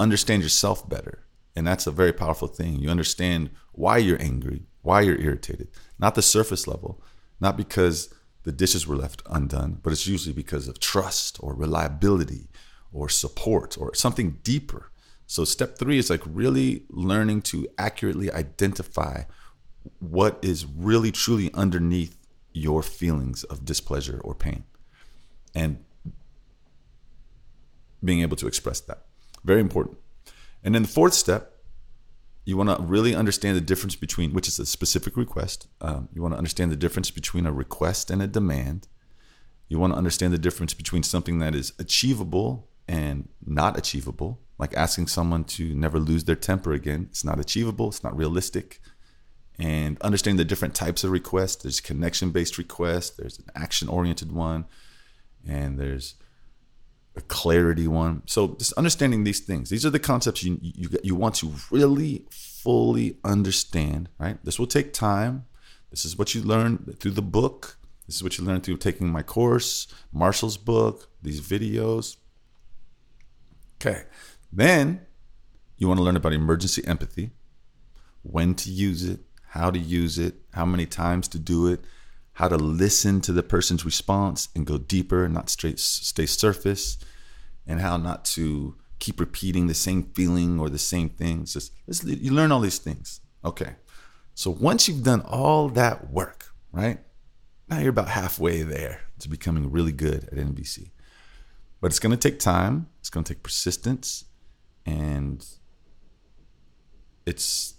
understand 0.00 0.42
yourself 0.42 0.88
better. 0.88 1.24
And 1.54 1.66
that's 1.66 1.86
a 1.86 1.92
very 1.92 2.12
powerful 2.12 2.48
thing. 2.48 2.80
You 2.80 2.90
understand 2.90 3.50
why 3.72 3.98
you're 3.98 4.20
angry, 4.20 4.64
why 4.82 5.02
you're 5.02 5.20
irritated, 5.20 5.68
not 5.98 6.16
the 6.16 6.22
surface 6.22 6.66
level, 6.66 7.00
not 7.40 7.56
because 7.56 8.12
the 8.42 8.50
dishes 8.50 8.86
were 8.86 8.96
left 8.96 9.22
undone, 9.30 9.78
but 9.82 9.92
it's 9.92 10.06
usually 10.06 10.34
because 10.34 10.66
of 10.66 10.80
trust 10.80 11.38
or 11.40 11.54
reliability 11.54 12.48
or 12.94 13.08
support 13.08 13.76
or 13.76 13.94
something 13.94 14.38
deeper. 14.42 14.90
So, 15.26 15.44
step 15.44 15.76
three 15.78 15.98
is 15.98 16.08
like 16.08 16.22
really 16.24 16.84
learning 16.88 17.42
to 17.42 17.66
accurately 17.76 18.32
identify 18.32 19.24
what 19.98 20.38
is 20.42 20.64
really 20.64 21.10
truly 21.10 21.52
underneath 21.52 22.16
your 22.52 22.82
feelings 22.82 23.42
of 23.44 23.64
displeasure 23.64 24.20
or 24.22 24.34
pain. 24.34 24.64
And 25.54 25.84
being 28.02 28.20
able 28.20 28.36
to 28.36 28.46
express 28.46 28.80
that. 28.80 29.06
Very 29.44 29.60
important. 29.60 29.98
And 30.62 30.74
then 30.74 30.82
the 30.82 30.88
fourth 30.88 31.14
step, 31.14 31.52
you 32.44 32.56
want 32.56 32.68
to 32.68 32.82
really 32.82 33.14
understand 33.14 33.56
the 33.56 33.60
difference 33.60 33.96
between, 33.96 34.32
which 34.34 34.46
is 34.46 34.58
a 34.58 34.66
specific 34.66 35.16
request. 35.16 35.66
Um, 35.80 36.08
you 36.12 36.20
want 36.22 36.34
to 36.34 36.38
understand 36.38 36.70
the 36.70 36.76
difference 36.76 37.10
between 37.10 37.46
a 37.46 37.52
request 37.52 38.10
and 38.10 38.22
a 38.22 38.26
demand. 38.26 38.88
You 39.68 39.78
want 39.78 39.94
to 39.94 39.96
understand 39.96 40.32
the 40.32 40.38
difference 40.38 40.74
between 40.74 41.02
something 41.02 41.38
that 41.38 41.54
is 41.54 41.72
achievable 41.78 42.68
and 42.88 43.28
not 43.44 43.78
achievable, 43.78 44.40
like 44.58 44.74
asking 44.74 45.06
someone 45.06 45.44
to 45.44 45.74
never 45.74 45.98
lose 45.98 46.24
their 46.24 46.36
temper 46.36 46.72
again. 46.72 47.06
It's 47.10 47.24
not 47.24 47.40
achievable, 47.40 47.88
it's 47.88 48.04
not 48.04 48.16
realistic. 48.16 48.80
And 49.58 50.00
understand 50.02 50.38
the 50.38 50.44
different 50.44 50.74
types 50.74 51.04
of 51.04 51.12
requests. 51.12 51.62
There's 51.62 51.80
connection 51.80 52.30
based 52.30 52.58
requests, 52.58 53.10
there's 53.10 53.38
an 53.38 53.46
action 53.54 53.88
oriented 53.88 54.32
one, 54.32 54.66
and 55.46 55.78
there's 55.78 56.16
a 57.16 57.20
clarity 57.20 57.86
one. 57.86 58.22
So 58.26 58.56
just 58.58 58.72
understanding 58.74 59.24
these 59.24 59.40
things. 59.40 59.70
These 59.70 59.86
are 59.86 59.90
the 59.90 60.00
concepts 60.00 60.42
you 60.42 60.58
you 60.60 60.88
you 61.02 61.14
want 61.14 61.36
to 61.36 61.52
really 61.70 62.26
fully 62.30 63.18
understand, 63.24 64.08
right? 64.18 64.38
This 64.44 64.58
will 64.58 64.66
take 64.66 64.92
time. 64.92 65.44
This 65.90 66.04
is 66.04 66.18
what 66.18 66.34
you 66.34 66.42
learn 66.42 66.96
through 66.98 67.12
the 67.12 67.22
book. 67.22 67.78
This 68.06 68.16
is 68.16 68.22
what 68.22 68.36
you 68.36 68.44
learn 68.44 68.60
through 68.60 68.78
taking 68.78 69.08
my 69.08 69.22
course, 69.22 69.86
Marshall's 70.12 70.56
book, 70.56 71.08
these 71.22 71.40
videos. 71.40 72.16
Okay. 73.84 74.02
Then 74.52 75.00
you 75.76 75.88
want 75.88 75.98
to 75.98 76.04
learn 76.04 76.16
about 76.16 76.32
emergency 76.32 76.82
empathy, 76.86 77.30
when 78.22 78.54
to 78.54 78.70
use 78.70 79.04
it, 79.04 79.20
how 79.48 79.70
to 79.70 79.78
use 79.78 80.18
it, 80.18 80.36
how 80.52 80.64
many 80.64 80.86
times 80.86 81.28
to 81.28 81.38
do 81.38 81.66
it, 81.66 81.80
how 82.34 82.48
to 82.48 82.56
listen 82.56 83.20
to 83.20 83.32
the 83.32 83.42
person's 83.42 83.84
response 83.84 84.48
and 84.54 84.66
go 84.66 84.78
deeper, 84.78 85.28
not 85.28 85.50
straight 85.50 85.78
stay 85.78 86.26
surface, 86.26 86.98
and 87.66 87.80
how 87.80 87.96
not 87.96 88.24
to 88.24 88.76
keep 88.98 89.20
repeating 89.20 89.66
the 89.66 89.74
same 89.74 90.04
feeling 90.14 90.58
or 90.58 90.70
the 90.70 90.78
same 90.78 91.08
things. 91.08 91.52
Just, 91.52 91.72
you 92.04 92.32
learn 92.32 92.52
all 92.52 92.60
these 92.60 92.78
things. 92.78 93.20
Okay. 93.44 93.76
So 94.34 94.50
once 94.50 94.88
you've 94.88 95.04
done 95.04 95.20
all 95.20 95.68
that 95.70 96.10
work, 96.10 96.46
right? 96.72 96.98
Now 97.68 97.78
you're 97.78 97.90
about 97.90 98.08
halfway 98.08 98.62
there 98.62 99.02
to 99.20 99.28
becoming 99.28 99.70
really 99.70 99.92
good 99.92 100.24
at 100.24 100.38
NVC. 100.38 100.90
But 101.84 101.92
it's 101.92 101.98
going 101.98 102.16
to 102.16 102.30
take 102.30 102.38
time, 102.38 102.86
it's 103.00 103.10
going 103.10 103.24
to 103.24 103.34
take 103.34 103.42
persistence, 103.42 104.24
and 104.86 105.46
it's 107.26 107.74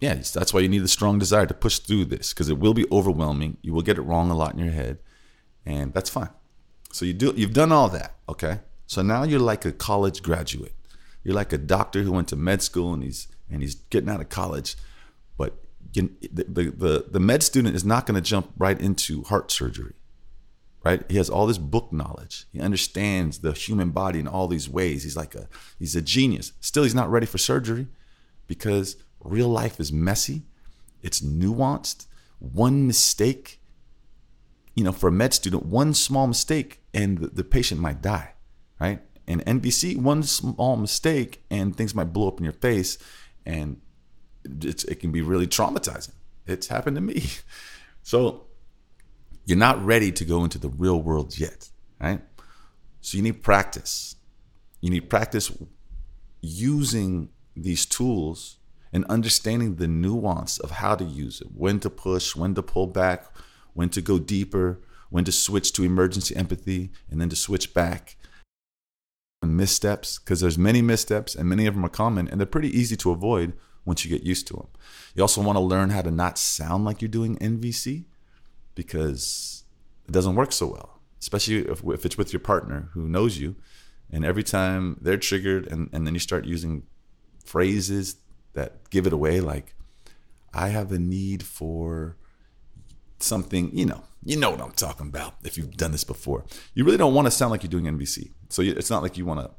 yeah, 0.00 0.14
that's 0.14 0.52
why 0.52 0.58
you 0.58 0.68
need 0.68 0.82
a 0.82 0.88
strong 0.88 1.20
desire 1.20 1.46
to 1.46 1.54
push 1.54 1.78
through 1.78 2.06
this 2.06 2.34
because 2.34 2.48
it 2.48 2.58
will 2.58 2.74
be 2.74 2.86
overwhelming. 2.90 3.58
You 3.62 3.72
will 3.72 3.82
get 3.82 3.98
it 3.98 4.02
wrong 4.02 4.32
a 4.32 4.34
lot 4.34 4.54
in 4.54 4.58
your 4.58 4.72
head, 4.72 4.98
and 5.64 5.94
that's 5.94 6.10
fine. 6.10 6.30
So 6.90 7.04
you 7.04 7.12
do 7.12 7.34
you've 7.36 7.52
done 7.52 7.70
all 7.70 7.88
that, 7.90 8.16
okay? 8.28 8.62
So 8.88 9.00
now 9.00 9.22
you're 9.22 9.38
like 9.38 9.64
a 9.64 9.70
college 9.70 10.24
graduate. 10.24 10.74
You're 11.22 11.36
like 11.36 11.52
a 11.52 11.58
doctor 11.58 12.02
who 12.02 12.10
went 12.10 12.26
to 12.30 12.36
med 12.36 12.62
school 12.62 12.92
and 12.94 13.04
he's 13.04 13.28
and 13.48 13.62
he's 13.62 13.76
getting 13.76 14.10
out 14.10 14.20
of 14.20 14.28
college, 14.28 14.74
but 15.38 15.54
you, 15.92 16.10
the, 16.32 16.72
the 16.76 17.06
the 17.08 17.20
med 17.20 17.44
student 17.44 17.76
is 17.76 17.84
not 17.84 18.06
going 18.06 18.16
to 18.16 18.28
jump 18.28 18.50
right 18.58 18.80
into 18.80 19.22
heart 19.22 19.52
surgery, 19.52 19.94
right? 20.86 21.02
He 21.10 21.16
has 21.16 21.28
all 21.28 21.48
this 21.48 21.58
book 21.58 21.92
knowledge. 21.92 22.46
He 22.52 22.60
understands 22.60 23.40
the 23.40 23.52
human 23.52 23.90
body 23.90 24.20
in 24.20 24.28
all 24.28 24.46
these 24.46 24.68
ways. 24.68 25.02
He's 25.02 25.16
like 25.16 25.34
a 25.34 25.48
he's 25.80 25.96
a 25.96 26.00
genius. 26.00 26.52
Still, 26.60 26.84
he's 26.84 26.94
not 26.94 27.10
ready 27.10 27.26
for 27.26 27.38
surgery 27.38 27.88
because 28.46 28.94
real 29.18 29.48
life 29.48 29.80
is 29.80 29.92
messy, 29.92 30.44
it's 31.02 31.20
nuanced. 31.20 32.06
One 32.38 32.86
mistake, 32.86 33.60
you 34.76 34.84
know, 34.84 34.92
for 34.92 35.08
a 35.08 35.12
med 35.12 35.34
student, 35.34 35.66
one 35.66 35.92
small 35.92 36.28
mistake 36.28 36.82
and 36.94 37.18
the, 37.18 37.26
the 37.28 37.44
patient 37.44 37.80
might 37.80 38.00
die, 38.00 38.34
right? 38.78 39.00
And 39.26 39.44
NVC, 39.44 39.96
one 39.96 40.22
small 40.22 40.76
mistake 40.76 41.42
and 41.50 41.74
things 41.74 41.96
might 41.96 42.12
blow 42.12 42.28
up 42.28 42.38
in 42.38 42.44
your 42.44 42.52
face, 42.52 42.96
and 43.44 43.80
it 44.44 45.00
can 45.00 45.10
be 45.10 45.20
really 45.20 45.48
traumatizing. 45.48 46.12
It's 46.46 46.68
happened 46.68 46.94
to 46.96 47.02
me. 47.02 47.24
So 48.06 48.45
you're 49.46 49.56
not 49.56 49.82
ready 49.84 50.12
to 50.12 50.24
go 50.24 50.44
into 50.44 50.58
the 50.58 50.68
real 50.68 51.00
world 51.00 51.38
yet, 51.38 51.70
right? 52.00 52.20
So 53.00 53.16
you 53.16 53.22
need 53.22 53.42
practice. 53.42 54.16
You 54.80 54.90
need 54.90 55.08
practice 55.08 55.56
using 56.42 57.30
these 57.56 57.86
tools 57.86 58.58
and 58.92 59.04
understanding 59.06 59.76
the 59.76 59.86
nuance 59.88 60.58
of 60.58 60.72
how 60.72 60.96
to 60.96 61.04
use 61.04 61.40
it, 61.40 61.48
when 61.54 61.80
to 61.80 61.90
push, 61.90 62.34
when 62.34 62.54
to 62.54 62.62
pull 62.62 62.88
back, 62.88 63.26
when 63.72 63.88
to 63.90 64.00
go 64.00 64.18
deeper, 64.18 64.80
when 65.10 65.24
to 65.24 65.32
switch 65.32 65.72
to 65.72 65.84
emergency 65.84 66.34
empathy, 66.34 66.90
and 67.08 67.20
then 67.20 67.28
to 67.28 67.36
switch 67.36 67.72
back. 67.72 68.16
And 69.42 69.56
missteps, 69.56 70.18
because 70.18 70.40
there's 70.40 70.58
many 70.58 70.82
missteps 70.82 71.34
and 71.34 71.48
many 71.48 71.66
of 71.66 71.74
them 71.74 71.84
are 71.84 71.90
common 71.90 72.26
and 72.26 72.40
they're 72.40 72.46
pretty 72.46 72.76
easy 72.76 72.96
to 72.96 73.12
avoid 73.12 73.52
once 73.84 74.04
you 74.04 74.10
get 74.10 74.26
used 74.26 74.48
to 74.48 74.54
them. 74.54 74.68
You 75.14 75.22
also 75.22 75.40
want 75.42 75.56
to 75.56 75.60
learn 75.60 75.90
how 75.90 76.02
to 76.02 76.10
not 76.10 76.38
sound 76.38 76.84
like 76.84 77.00
you're 77.00 77.08
doing 77.08 77.36
NVC 77.36 78.06
because 78.76 79.64
it 80.06 80.12
doesn't 80.12 80.36
work 80.36 80.52
so 80.52 80.68
well, 80.68 81.00
especially 81.20 81.58
if, 81.66 81.82
if 81.82 82.06
it's 82.06 82.16
with 82.16 82.32
your 82.32 82.40
partner 82.40 82.90
who 82.92 83.08
knows 83.08 83.38
you. 83.38 83.56
And 84.08 84.24
every 84.24 84.44
time 84.44 84.98
they're 85.00 85.16
triggered 85.16 85.66
and, 85.66 85.90
and 85.92 86.06
then 86.06 86.14
you 86.14 86.20
start 86.20 86.44
using 86.44 86.84
phrases 87.44 88.16
that 88.56 88.90
give 88.90 89.06
it 89.06 89.12
away 89.12 89.40
like 89.40 89.74
i 90.52 90.68
have 90.68 90.90
a 90.90 90.98
need 90.98 91.42
for 91.42 92.16
something 93.18 93.70
you 93.72 93.86
know 93.86 94.02
you 94.24 94.36
know 94.36 94.50
what 94.50 94.60
i'm 94.60 94.72
talking 94.72 95.06
about 95.06 95.34
if 95.44 95.56
you've 95.56 95.76
done 95.76 95.92
this 95.92 96.04
before. 96.04 96.44
You 96.74 96.84
really 96.84 96.98
don't 96.98 97.14
want 97.14 97.26
to 97.26 97.30
sound 97.30 97.52
like 97.52 97.62
you're 97.62 97.70
doing 97.70 97.84
nvc 97.84 98.30
so 98.48 98.62
it's 98.62 98.90
not 98.90 99.02
like 99.02 99.16
you 99.16 99.24
want 99.24 99.40
to 99.40 99.50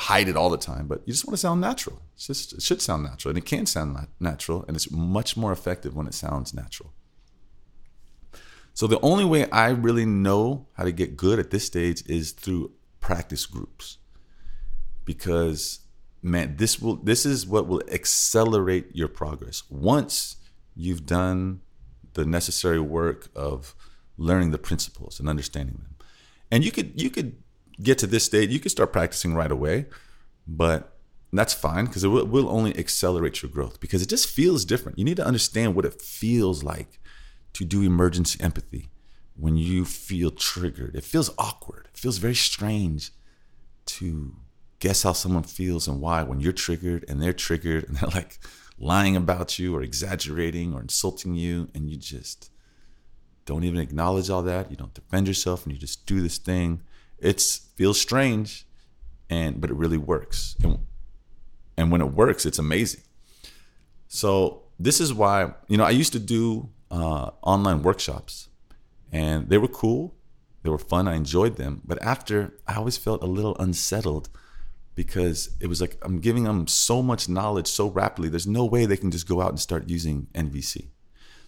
hide 0.00 0.28
it 0.28 0.36
all 0.36 0.50
the 0.50 0.58
time 0.58 0.88
but 0.88 1.02
you 1.06 1.12
just 1.12 1.26
want 1.26 1.34
to 1.34 1.40
sound 1.40 1.60
natural. 1.60 2.00
It's 2.14 2.26
just 2.26 2.54
it 2.54 2.62
should 2.62 2.80
sound 2.80 3.04
natural 3.04 3.30
and 3.30 3.38
it 3.38 3.44
can 3.44 3.66
sound 3.66 4.08
natural 4.18 4.64
and 4.66 4.76
it's 4.76 4.90
much 4.90 5.36
more 5.36 5.52
effective 5.52 5.94
when 5.94 6.06
it 6.06 6.14
sounds 6.14 6.54
natural 6.54 6.92
so 8.74 8.86
the 8.86 9.00
only 9.00 9.24
way 9.24 9.48
i 9.50 9.68
really 9.68 10.04
know 10.04 10.66
how 10.74 10.84
to 10.84 10.92
get 10.92 11.16
good 11.16 11.38
at 11.38 11.50
this 11.50 11.64
stage 11.64 12.02
is 12.06 12.32
through 12.32 12.70
practice 13.00 13.46
groups 13.46 13.98
because 15.04 15.80
man, 16.24 16.56
this 16.56 16.80
will 16.80 16.96
this 16.96 17.26
is 17.26 17.46
what 17.46 17.68
will 17.68 17.82
accelerate 17.92 18.86
your 18.92 19.08
progress 19.08 19.62
once 19.70 20.36
you've 20.74 21.06
done 21.06 21.60
the 22.14 22.24
necessary 22.24 22.80
work 22.80 23.28
of 23.36 23.74
learning 24.16 24.50
the 24.50 24.58
principles 24.58 25.20
and 25.20 25.28
understanding 25.28 25.76
them. 25.76 25.94
And 26.50 26.64
you 26.64 26.72
could 26.72 27.00
you 27.00 27.10
could 27.10 27.36
get 27.82 27.98
to 27.98 28.06
this 28.06 28.24
stage, 28.24 28.50
you 28.50 28.60
could 28.60 28.70
start 28.70 28.92
practicing 28.92 29.34
right 29.34 29.50
away, 29.50 29.86
but 30.46 30.96
that's 31.32 31.52
fine 31.52 31.86
because 31.86 32.04
it 32.04 32.08
will, 32.08 32.26
will 32.26 32.48
only 32.48 32.76
accelerate 32.78 33.42
your 33.42 33.50
growth 33.50 33.80
because 33.80 34.00
it 34.00 34.08
just 34.08 34.28
feels 34.28 34.64
different. 34.64 34.98
You 34.98 35.04
need 35.04 35.16
to 35.16 35.26
understand 35.26 35.74
what 35.74 35.84
it 35.84 36.00
feels 36.00 36.62
like 36.62 37.00
to 37.54 37.64
do 37.64 37.82
emergency 37.82 38.38
empathy 38.40 38.90
when 39.36 39.56
you 39.56 39.84
feel 39.84 40.30
triggered. 40.30 40.94
It 40.94 41.04
feels 41.04 41.30
awkward. 41.38 41.88
It 41.92 41.98
feels 41.98 42.18
very 42.18 42.34
strange 42.34 43.10
to 43.86 44.36
guess 44.78 45.02
how 45.02 45.12
someone 45.12 45.42
feels 45.42 45.88
and 45.88 46.00
why 46.00 46.22
when 46.22 46.40
you're 46.40 46.52
triggered 46.52 47.04
and 47.08 47.22
they're 47.22 47.32
triggered 47.32 47.88
and 47.88 47.96
they're 47.96 48.10
like 48.10 48.38
lying 48.78 49.16
about 49.16 49.58
you 49.58 49.74
or 49.74 49.82
exaggerating 49.82 50.74
or 50.74 50.80
insulting 50.80 51.34
you 51.34 51.68
and 51.74 51.88
you 51.88 51.96
just 51.96 52.50
don't 53.46 53.64
even 53.64 53.78
acknowledge 53.78 54.30
all 54.30 54.42
that 54.42 54.70
you 54.70 54.76
don't 54.76 54.94
defend 54.94 55.28
yourself 55.28 55.64
and 55.64 55.72
you 55.72 55.78
just 55.78 56.06
do 56.06 56.20
this 56.20 56.38
thing 56.38 56.82
it 57.18 57.40
feels 57.76 58.00
strange 58.00 58.66
and 59.30 59.60
but 59.60 59.70
it 59.70 59.76
really 59.76 59.96
works 59.96 60.56
and, 60.62 60.78
and 61.76 61.92
when 61.92 62.00
it 62.00 62.12
works 62.12 62.44
it's 62.44 62.58
amazing 62.58 63.02
so 64.08 64.62
this 64.78 65.00
is 65.00 65.14
why 65.14 65.52
you 65.68 65.76
know 65.76 65.84
i 65.84 65.90
used 65.90 66.12
to 66.12 66.18
do 66.18 66.68
uh, 66.90 67.30
online 67.42 67.82
workshops 67.82 68.48
and 69.12 69.48
they 69.48 69.58
were 69.58 69.68
cool 69.68 70.14
they 70.62 70.70
were 70.70 70.78
fun 70.78 71.08
i 71.08 71.14
enjoyed 71.14 71.56
them 71.56 71.80
but 71.84 72.00
after 72.02 72.54
i 72.66 72.74
always 72.74 72.96
felt 72.96 73.22
a 73.22 73.26
little 73.26 73.56
unsettled 73.58 74.28
because 74.94 75.50
it 75.60 75.66
was 75.66 75.80
like 75.80 75.96
I'm 76.02 76.20
giving 76.20 76.44
them 76.44 76.66
so 76.66 77.02
much 77.02 77.28
knowledge 77.28 77.66
so 77.66 77.88
rapidly. 77.88 78.28
There's 78.28 78.46
no 78.46 78.64
way 78.64 78.86
they 78.86 78.96
can 78.96 79.10
just 79.10 79.28
go 79.28 79.40
out 79.40 79.50
and 79.50 79.60
start 79.60 79.88
using 79.88 80.28
NVC. 80.34 80.88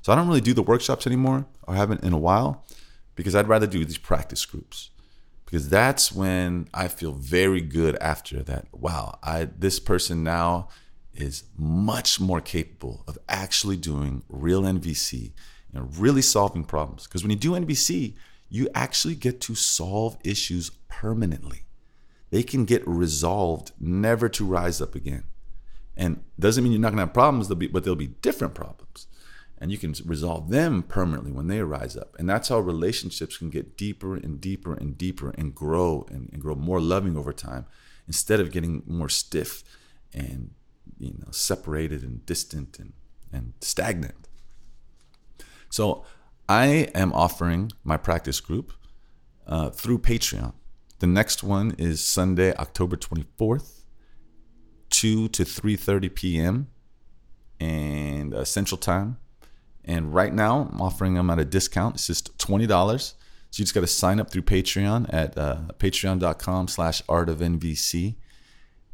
So 0.02 0.12
I 0.12 0.16
don't 0.16 0.28
really 0.28 0.40
do 0.40 0.54
the 0.54 0.62
workshops 0.62 1.06
anymore, 1.06 1.46
or 1.64 1.74
haven't 1.74 2.04
in 2.04 2.12
a 2.12 2.18
while, 2.18 2.64
because 3.14 3.34
I'd 3.34 3.48
rather 3.48 3.66
do 3.66 3.84
these 3.84 3.98
practice 3.98 4.44
groups. 4.44 4.90
Because 5.44 5.68
that's 5.68 6.10
when 6.12 6.68
I 6.74 6.88
feel 6.88 7.12
very 7.12 7.60
good 7.60 7.96
after 7.96 8.42
that. 8.42 8.66
Wow, 8.72 9.18
I 9.22 9.44
this 9.44 9.78
person 9.78 10.24
now 10.24 10.68
is 11.16 11.44
much 11.56 12.20
more 12.20 12.40
capable 12.40 13.04
of 13.06 13.18
actually 13.28 13.76
doing 13.76 14.22
real 14.28 14.62
NVC 14.62 15.32
and 15.72 15.96
really 15.96 16.22
solving 16.22 16.64
problems. 16.64 17.04
Because 17.04 17.22
when 17.22 17.30
you 17.30 17.36
do 17.36 17.52
NVC, 17.52 18.14
you 18.48 18.68
actually 18.74 19.14
get 19.14 19.40
to 19.42 19.54
solve 19.54 20.16
issues 20.24 20.70
permanently 20.88 21.66
they 22.30 22.42
can 22.42 22.64
get 22.64 22.86
resolved 22.86 23.72
never 23.80 24.28
to 24.28 24.44
rise 24.44 24.80
up 24.80 24.94
again. 24.94 25.24
And 25.96 26.22
doesn't 26.38 26.62
mean 26.62 26.72
you're 26.72 26.80
not 26.80 26.90
gonna 26.90 27.02
have 27.02 27.14
problems, 27.14 27.48
they'll 27.48 27.56
be, 27.56 27.68
but 27.68 27.84
there'll 27.84 27.96
be 27.96 28.08
different 28.08 28.54
problems. 28.54 29.06
And 29.58 29.70
you 29.70 29.78
can 29.78 29.94
resolve 30.04 30.50
them 30.50 30.82
permanently 30.82 31.32
when 31.32 31.46
they 31.46 31.62
rise 31.62 31.96
up. 31.96 32.14
And 32.18 32.28
that's 32.28 32.50
how 32.50 32.58
relationships 32.58 33.38
can 33.38 33.48
get 33.48 33.78
deeper 33.78 34.14
and 34.14 34.38
deeper 34.38 34.74
and 34.74 34.98
deeper 34.98 35.30
and 35.38 35.54
grow 35.54 36.04
and, 36.10 36.28
and 36.30 36.42
grow 36.42 36.54
more 36.54 36.80
loving 36.80 37.16
over 37.16 37.32
time 37.32 37.64
instead 38.06 38.38
of 38.38 38.52
getting 38.52 38.82
more 38.86 39.08
stiff 39.08 39.64
and 40.12 40.50
you 40.98 41.14
know 41.18 41.30
separated 41.30 42.02
and 42.02 42.24
distant 42.26 42.78
and, 42.78 42.92
and 43.32 43.54
stagnant. 43.60 44.28
So 45.70 46.04
I 46.48 46.88
am 46.94 47.12
offering 47.12 47.72
my 47.84 47.96
practice 47.96 48.40
group 48.40 48.72
uh, 49.46 49.70
through 49.70 49.98
Patreon. 49.98 50.54
The 50.98 51.06
next 51.06 51.42
one 51.42 51.74
is 51.76 52.00
Sunday, 52.00 52.54
October 52.54 52.96
24th, 52.96 53.82
2 54.90 55.28
to 55.28 55.44
3:30 55.44 56.14
p.m. 56.14 56.68
and 57.60 58.32
uh, 58.32 58.44
Central 58.44 58.78
Time. 58.78 59.18
And 59.84 60.12
right 60.12 60.34
now, 60.34 60.68
I'm 60.72 60.80
offering 60.80 61.14
them 61.14 61.30
at 61.30 61.38
a 61.38 61.44
discount. 61.44 61.96
It's 61.96 62.08
just 62.08 62.36
$20. 62.38 62.68
So 62.68 63.14
you 63.52 63.64
just 63.64 63.74
got 63.74 63.82
to 63.82 63.86
sign 63.86 64.18
up 64.18 64.30
through 64.30 64.42
Patreon 64.42 65.12
at 65.12 65.38
uh, 65.38 65.58
patreon.com 65.78 66.68
slash 66.68 67.02
art 67.08 67.28
of 67.28 67.38
NVC 67.38 68.16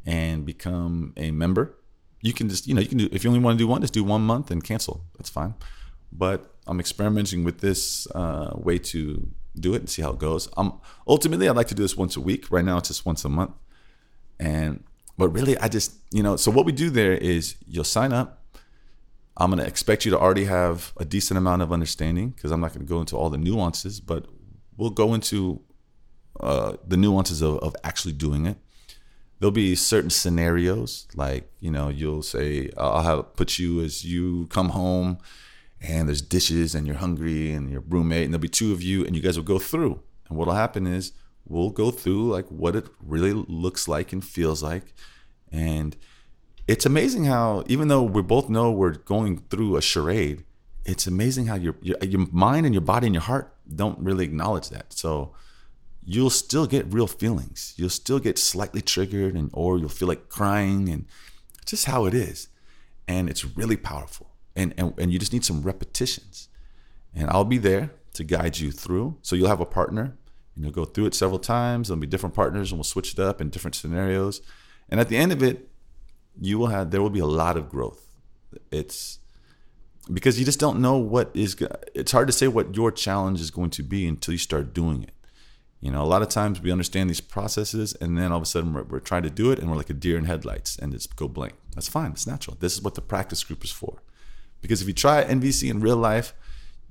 and 0.05 0.45
become 0.45 1.15
a 1.17 1.31
member. 1.31 1.79
You 2.23 2.33
can 2.33 2.49
just, 2.49 2.67
you 2.67 2.75
know, 2.75 2.81
you 2.81 2.89
can 2.89 2.99
do, 2.99 3.09
if 3.13 3.25
you 3.25 3.31
only 3.31 3.43
want 3.43 3.59
to 3.59 3.63
do 3.63 3.69
one, 3.69 3.81
just 3.81 3.93
do 3.93 4.05
one 4.05 4.23
month 4.23 4.51
and 4.51 4.63
cancel. 4.65 5.05
That's 5.19 5.29
fine. 5.29 5.55
But 6.13 6.55
I'm 6.67 6.81
experimenting 6.81 7.45
with 7.45 7.61
this 7.61 8.07
uh, 8.15 8.53
way 8.55 8.79
to 8.79 9.29
do 9.59 9.75
it 9.75 9.79
and 9.79 9.91
see 9.91 10.03
how 10.03 10.11
it 10.11 10.19
goes. 10.19 10.49
Um, 10.57 10.81
ultimately, 11.07 11.49
I'd 11.49 11.57
like 11.57 11.69
to 11.69 11.75
do 11.75 11.83
this 11.83 11.97
once 11.97 12.17
a 12.17 12.21
week. 12.21 12.51
Right 12.51 12.65
now, 12.65 12.79
it's 12.79 12.89
just 12.89 13.05
once 13.05 13.25
a 13.25 13.29
month. 13.29 13.53
And 14.39 14.85
but 15.19 15.29
really, 15.29 15.59
I 15.59 15.69
just 15.69 15.95
you 16.11 16.23
know. 16.23 16.37
So 16.37 16.51
what 16.51 16.65
we 16.65 16.73
do 16.73 16.91
there 16.91 17.13
is 17.13 17.57
you'll 17.67 17.85
sign 17.85 18.13
up. 18.13 18.39
I'm 19.37 19.51
gonna 19.51 19.65
expect 19.65 20.05
you 20.05 20.11
to 20.11 20.19
already 20.19 20.45
have 20.45 20.93
a 20.99 21.05
decent 21.05 21.39
amount 21.39 21.63
of 21.63 21.73
understanding 21.73 22.31
because 22.31 22.51
I'm 22.51 22.61
not 22.61 22.73
gonna 22.73 22.85
go 22.85 23.01
into 23.01 23.17
all 23.17 23.31
the 23.31 23.39
nuances, 23.39 24.01
but 24.01 24.27
we'll 24.77 24.91
go 24.91 25.15
into 25.15 25.61
uh, 26.41 26.77
the 26.87 26.97
nuances 26.97 27.43
of, 27.43 27.59
of 27.59 27.75
actually 27.85 28.13
doing 28.13 28.47
it. 28.47 28.57
There'll 29.43 29.51
be 29.51 29.75
certain 29.75 30.11
scenarios, 30.11 31.09
like 31.17 31.51
you 31.59 31.71
know, 31.71 31.89
you'll 31.89 32.23
say, 32.23 32.71
"I'll 32.77 33.03
have 33.03 33.35
put 33.35 33.59
you 33.59 33.83
as 33.83 34.05
you 34.05 34.47
come 34.47 34.69
home." 34.71 35.19
and 35.83 36.09
there's 36.09 36.23
dishes 36.23 36.75
and 36.75 36.87
you're 36.87 36.97
hungry 36.97 37.53
and 37.53 37.71
your 37.71 37.83
roommate 37.89 38.25
and 38.25 38.33
there'll 38.33 38.41
be 38.41 38.49
two 38.49 38.73
of 38.73 38.83
you 38.83 39.05
and 39.05 39.17
you 39.17 39.23
guys 39.23 39.37
will 39.37 39.45
go 39.45 39.59
through 39.59 40.01
and 40.29 40.39
what'll 40.39 40.55
happen 40.55 40.87
is 40.87 41.13
we'll 41.47 41.71
go 41.71 41.91
through 41.91 42.31
like 42.31 42.47
what 42.49 42.77
it 42.77 42.87
really 43.05 43.33
looks 43.33 43.89
like 43.89 44.13
and 44.13 44.25
feels 44.25 44.63
like 44.63 44.95
and 45.51 45.97
it's 46.69 46.87
amazing 46.87 47.25
how 47.25 47.65
even 47.67 47.89
though 47.89 48.03
we 48.03 48.23
both 48.23 48.49
know 48.49 48.71
we're 48.71 48.93
going 48.93 49.39
through 49.51 49.77
a 49.77 49.83
charade 49.83 50.45
it's 50.85 51.07
amazing 51.07 51.47
how 51.47 51.57
your, 51.57 51.75
your 51.83 51.97
your 52.03 52.27
mind 52.31 52.65
and 52.65 52.75
your 52.75 52.83
body 52.83 53.07
and 53.07 53.15
your 53.15 53.23
heart 53.23 53.53
don't 53.75 53.99
really 53.99 54.25
acknowledge 54.25 54.69
that 54.69 54.93
so 54.93 55.35
you'll 56.05 56.31
still 56.31 56.67
get 56.67 56.93
real 56.93 57.07
feelings. 57.07 57.75
You'll 57.77 57.91
still 57.91 58.19
get 58.19 58.39
slightly 58.39 58.81
triggered 58.81 59.35
and 59.35 59.51
or 59.53 59.79
you'll 59.79 59.89
feel 59.89 60.09
like 60.09 60.29
crying 60.29 60.89
and 60.89 61.07
just 61.65 61.87
how 61.87 62.07
it 62.07 62.15
is. 62.15 62.49
And 63.07 63.29
it's 63.29 63.45
really 63.45 63.77
powerful. 63.77 64.31
And, 64.55 64.75
and 64.77 64.95
and 64.99 65.13
you 65.13 65.19
just 65.19 65.33
need 65.33 65.45
some 65.45 65.63
repetitions. 65.63 66.49
And 67.15 67.29
i'll 67.31 67.45
be 67.45 67.59
there 67.59 67.91
to 68.15 68.25
guide 68.25 68.59
you 68.59 68.73
through. 68.73 69.19
So 69.23 69.37
you'll 69.37 69.49
have 69.49 69.61
a 69.61 69.67
partner 69.67 70.17
and 70.55 70.65
you'll 70.65 70.73
go 70.73 70.85
through 70.85 71.07
it 71.07 71.15
several 71.15 71.39
times. 71.39 71.89
There'll 71.89 72.01
be 72.01 72.07
different 72.07 72.35
partners 72.35 72.71
and 72.71 72.79
we'll 72.79 72.85
switch 72.85 73.13
it 73.15 73.19
up 73.19 73.41
in 73.41 73.49
different 73.51 73.75
scenarios. 73.75 74.43
And 74.89 75.01
at 75.01 75.09
the 75.09 75.17
end 75.17 75.33
of 75.33 75.43
it 75.43 75.69
you 76.41 76.59
will 76.59 76.69
have 76.69 76.91
there 76.91 77.03
will 77.03 77.11
be 77.11 77.21
a 77.21 77.27
lot 77.27 77.57
of 77.57 77.69
growth. 77.69 78.07
It's 78.71 79.19
because 80.13 80.39
you 80.39 80.45
just 80.45 80.59
don't 80.59 80.81
know 80.81 80.97
what 80.97 81.31
is 81.33 81.57
it's 81.95 82.13
hard 82.13 82.27
to 82.27 82.33
say 82.33 82.49
what 82.49 82.75
your 82.75 82.91
challenge 82.91 83.41
is 83.41 83.51
going 83.51 83.71
to 83.71 83.83
be 83.83 84.07
until 84.07 84.33
you 84.33 84.39
start 84.39 84.75
doing 84.75 85.05
it 85.05 85.13
you 85.83 85.91
know 85.91 86.03
a 86.03 86.09
lot 86.15 86.23
of 86.23 86.31
times 86.31 86.63
we 86.63 86.73
understand 86.73 87.11
these 87.11 87.21
processes 87.21 87.95
and 88.01 88.17
then 88.17 88.33
all 88.33 88.39
of 88.39 88.43
a 88.43 88.47
sudden 88.47 88.73
we're, 88.73 88.85
we're 88.85 89.01
trying 89.01 89.23
to 89.25 89.31
do 89.31 89.51
it 89.51 89.59
and 89.59 89.71
we're 89.71 89.77
like 89.77 89.91
a 89.91 89.95
deer 89.95 90.17
in 90.17 90.25
headlights 90.25 90.79
and 90.79 90.93
just 90.93 91.15
go 91.17 91.29
blank 91.29 91.53
that's 91.75 91.89
fine 91.89 92.13
it's 92.13 92.27
natural 92.27 92.57
this 92.61 92.75
is 92.75 92.83
what 92.83 92.95
the 92.95 93.03
practice 93.03 93.45
group 93.45 93.63
is 93.63 93.71
for 93.71 94.01
because 94.63 94.81
if 94.81 94.89
you 94.89 94.95
try 94.95 95.25
NVC 95.25 95.69
in 95.69 95.81
real 95.81 95.97
life, 95.97 96.33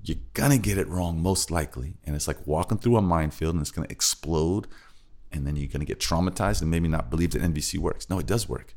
you're 0.03 0.19
gonna 0.33 0.57
get 0.57 0.77
it 0.77 0.88
wrong 0.88 1.24
most 1.24 1.50
likely. 1.50 1.95
And 2.05 2.15
it's 2.15 2.27
like 2.27 2.45
walking 2.45 2.77
through 2.77 2.98
a 2.98 3.01
minefield 3.01 3.55
and 3.55 3.62
it's 3.62 3.71
gonna 3.71 3.88
explode. 3.89 4.67
And 5.31 5.48
then 5.48 5.55
you're 5.55 5.69
gonna 5.69 5.86
get 5.86 6.00
traumatized 6.00 6.62
and 6.62 6.69
maybe 6.69 6.89
not 6.89 7.10
believe 7.10 7.31
that 7.31 7.41
NVC 7.41 7.79
works. 7.79 8.10
No, 8.10 8.19
it 8.19 8.27
does 8.27 8.48
work. 8.48 8.75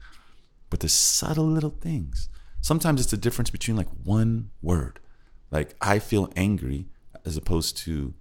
But 0.71 0.81
there's 0.81 0.93
subtle 0.93 1.47
little 1.47 1.75
things. 1.81 2.29
Sometimes 2.61 3.01
it's 3.01 3.11
the 3.11 3.17
difference 3.17 3.51
between 3.51 3.77
like 3.77 3.89
one 4.05 4.51
word. 4.63 5.01
Like 5.51 5.75
I 5.81 5.99
feel 5.99 6.33
angry 6.37 6.87
as 7.25 7.37
opposed 7.37 7.77
to 7.79 8.15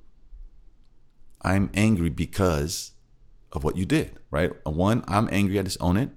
I'm 1.43 1.69
angry 1.73 2.09
because 2.09 2.91
of 3.51 3.63
what 3.63 3.77
you 3.77 3.85
did, 3.85 4.19
right? 4.31 4.51
One, 4.65 5.03
I'm 5.07 5.29
angry, 5.31 5.59
I 5.59 5.63
just 5.63 5.81
own 5.81 5.97
it. 5.97 6.09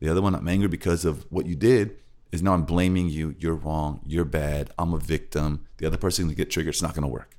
The 0.00 0.08
other 0.08 0.22
one, 0.22 0.34
I'm 0.34 0.48
angry 0.48 0.68
because 0.68 1.04
of 1.04 1.26
what 1.30 1.46
you 1.46 1.56
did 1.56 1.96
is 2.34 2.42
now 2.42 2.52
I'm 2.52 2.64
blaming 2.64 3.08
you. 3.08 3.34
You're 3.38 3.54
wrong. 3.54 4.00
You're 4.04 4.24
bad. 4.24 4.70
I'm 4.78 4.92
a 4.92 4.98
victim. 4.98 5.66
The 5.78 5.86
other 5.86 5.96
person 5.96 6.28
to 6.28 6.34
get 6.34 6.50
triggered. 6.50 6.74
It's 6.74 6.82
not 6.82 6.94
to 6.94 7.06
work. 7.06 7.36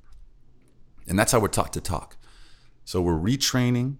And 1.07 1.19
that's 1.19 1.31
how 1.31 1.39
we're 1.39 1.49
taught 1.49 1.73
to 1.73 1.81
talk. 1.81 2.17
So 2.85 3.01
we're 3.01 3.13
retraining, 3.19 3.97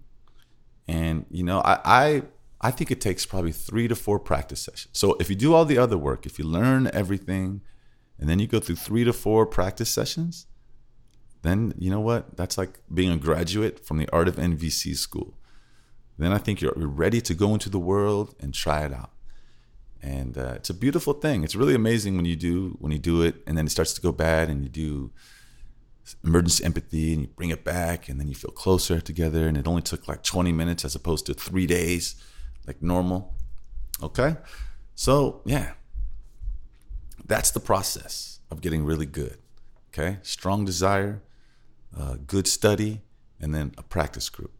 and 0.88 1.26
you 1.30 1.42
know, 1.42 1.60
I, 1.60 1.80
I 1.84 2.22
I 2.60 2.70
think 2.70 2.90
it 2.90 3.00
takes 3.00 3.26
probably 3.26 3.52
three 3.52 3.88
to 3.88 3.96
four 3.96 4.18
practice 4.18 4.60
sessions. 4.60 4.98
So 4.98 5.16
if 5.20 5.28
you 5.28 5.36
do 5.36 5.54
all 5.54 5.64
the 5.64 5.78
other 5.78 5.98
work, 5.98 6.24
if 6.24 6.38
you 6.38 6.44
learn 6.44 6.88
everything, 6.92 7.62
and 8.18 8.28
then 8.28 8.38
you 8.38 8.46
go 8.46 8.60
through 8.60 8.76
three 8.76 9.04
to 9.04 9.12
four 9.12 9.44
practice 9.44 9.90
sessions, 9.90 10.46
then 11.46 11.74
you 11.78 11.90
know 11.90 12.00
what? 12.00 12.36
That's 12.36 12.58
like 12.58 12.80
being 12.92 13.12
a 13.12 13.16
graduate 13.16 13.84
from 13.84 13.98
the 13.98 14.08
Art 14.12 14.28
of 14.28 14.36
NVC 14.36 14.96
school. 14.96 15.34
Then 16.18 16.32
I 16.32 16.38
think 16.38 16.60
you're 16.60 16.72
ready 16.76 17.20
to 17.20 17.34
go 17.34 17.52
into 17.52 17.68
the 17.68 17.78
world 17.78 18.34
and 18.40 18.54
try 18.54 18.84
it 18.84 18.92
out 18.92 19.10
and 20.06 20.38
uh, 20.38 20.52
it's 20.54 20.70
a 20.70 20.74
beautiful 20.74 21.14
thing. 21.14 21.42
It's 21.42 21.56
really 21.56 21.74
amazing 21.74 22.16
when 22.16 22.24
you 22.24 22.36
do 22.36 22.76
when 22.78 22.92
you 22.92 22.98
do 22.98 23.22
it, 23.22 23.42
and 23.46 23.58
then 23.58 23.66
it 23.66 23.70
starts 23.70 23.92
to 23.94 24.00
go 24.00 24.12
bad, 24.12 24.48
and 24.48 24.62
you 24.62 24.68
do 24.68 25.10
emergency 26.24 26.64
empathy, 26.64 27.12
and 27.12 27.22
you 27.22 27.28
bring 27.28 27.50
it 27.50 27.64
back, 27.64 28.08
and 28.08 28.20
then 28.20 28.28
you 28.28 28.34
feel 28.34 28.52
closer 28.52 29.00
together. 29.00 29.48
And 29.48 29.56
it 29.56 29.66
only 29.66 29.82
took 29.82 30.06
like 30.06 30.22
20 30.22 30.52
minutes 30.52 30.84
as 30.84 30.94
opposed 30.94 31.26
to 31.26 31.34
three 31.34 31.66
days, 31.66 32.14
like 32.66 32.80
normal. 32.82 33.34
Okay, 34.02 34.36
so 34.94 35.42
yeah, 35.44 35.72
that's 37.24 37.50
the 37.50 37.60
process 37.60 38.40
of 38.50 38.60
getting 38.60 38.84
really 38.84 39.06
good. 39.06 39.38
Okay, 39.88 40.18
strong 40.22 40.64
desire, 40.64 41.22
uh, 41.96 42.16
good 42.26 42.46
study, 42.46 43.00
and 43.40 43.54
then 43.54 43.72
a 43.78 43.82
practice 43.82 44.28
group. 44.28 44.52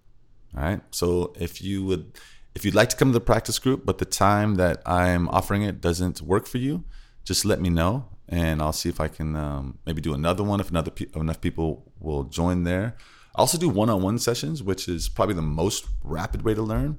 All 0.57 0.62
right. 0.62 0.81
So 0.90 1.35
if 1.38 1.62
you 1.62 1.85
would 1.85 2.18
if 2.55 2.64
you'd 2.64 2.75
like 2.75 2.88
to 2.88 2.96
come 2.96 3.09
to 3.09 3.12
the 3.12 3.20
practice 3.25 3.59
group, 3.59 3.85
but 3.85 3.99
the 3.99 4.07
time 4.07 4.55
that 4.55 4.81
I'm 4.87 5.29
offering 5.29 5.62
it 5.62 5.83
doesn't 5.83 6.22
work 6.22 6.46
for 6.46 6.57
you, 6.57 6.85
just 7.22 7.44
let 7.44 7.61
me 7.61 7.68
know, 7.68 8.07
and 8.29 8.62
I'll 8.62 8.72
see 8.72 8.88
if 8.88 8.99
I 8.99 9.09
can 9.09 9.37
um, 9.37 9.79
maybe 9.85 10.01
do 10.01 10.14
another 10.14 10.42
one 10.42 10.61
if 10.61 10.70
another 10.70 10.90
pe- 10.90 11.09
enough 11.14 11.40
people 11.42 11.92
will 12.01 12.25
join 12.25 12.64
there. 12.64 12.96
I 13.35 13.40
also 13.40 13.59
do 13.59 13.68
one-on-one 13.68 14.18
sessions, 14.18 14.62
which 14.62 14.88
is 14.88 15.11
probably 15.11 15.35
the 15.35 15.42
most 15.42 15.87
rapid 16.03 16.42
way 16.42 16.55
to 16.55 16.62
learn, 16.62 16.99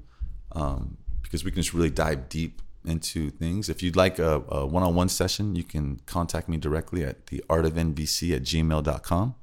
um, 0.52 0.98
because 1.22 1.44
we 1.44 1.50
can 1.50 1.62
just 1.62 1.74
really 1.74 1.90
dive 1.90 2.28
deep 2.28 2.62
into 2.84 3.30
things. 3.30 3.68
If 3.68 3.82
you'd 3.82 3.96
like 3.96 4.20
a, 4.20 4.42
a 4.48 4.64
one-on-one 4.64 5.08
session, 5.08 5.56
you 5.56 5.64
can 5.64 6.00
contact 6.06 6.48
me 6.48 6.56
directly 6.56 7.02
at 7.02 7.26
theartofnvc 7.26 8.36
at 8.36 8.42
gmail.com. 8.42 9.34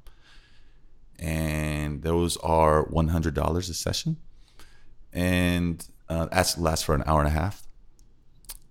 And 1.18 2.02
those 2.02 2.36
are 2.38 2.86
$100 2.88 3.56
a 3.56 3.62
session. 3.74 4.16
And 5.12 5.86
uh, 6.08 6.26
that's 6.26 6.58
lasts 6.58 6.84
for 6.84 6.94
an 6.94 7.02
hour 7.06 7.20
and 7.20 7.28
a 7.28 7.32
half. 7.32 7.66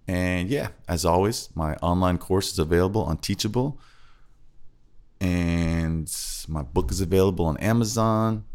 And 0.07 0.49
yeah, 0.49 0.69
as 0.87 1.03
always, 1.03 1.49
my 1.55 1.75
online 1.77 2.17
course 2.17 2.51
is 2.51 2.59
available 2.59 3.03
on 3.03 3.17
Teachable, 3.17 3.79
and 5.19 6.11
my 6.47 6.61
book 6.61 6.91
is 6.91 7.01
available 7.01 7.45
on 7.45 7.57
Amazon. 7.57 8.45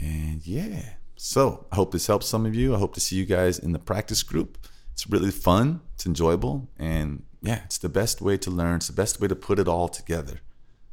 And 0.00 0.46
yeah, 0.46 0.94
so 1.16 1.66
I 1.70 1.76
hope 1.76 1.92
this 1.92 2.06
helps 2.06 2.26
some 2.26 2.46
of 2.46 2.54
you. 2.54 2.74
I 2.74 2.78
hope 2.78 2.94
to 2.94 3.00
see 3.00 3.16
you 3.16 3.26
guys 3.26 3.58
in 3.58 3.72
the 3.72 3.78
practice 3.78 4.22
group. 4.22 4.56
It's 4.92 5.08
really 5.08 5.30
fun, 5.30 5.82
it's 5.94 6.06
enjoyable, 6.06 6.70
and 6.78 7.24
yeah, 7.42 7.60
it's 7.64 7.76
the 7.76 7.90
best 7.90 8.22
way 8.22 8.38
to 8.38 8.50
learn. 8.50 8.76
It's 8.76 8.86
the 8.86 8.94
best 8.94 9.20
way 9.20 9.28
to 9.28 9.36
put 9.36 9.58
it 9.58 9.68
all 9.68 9.88
together. 9.88 10.40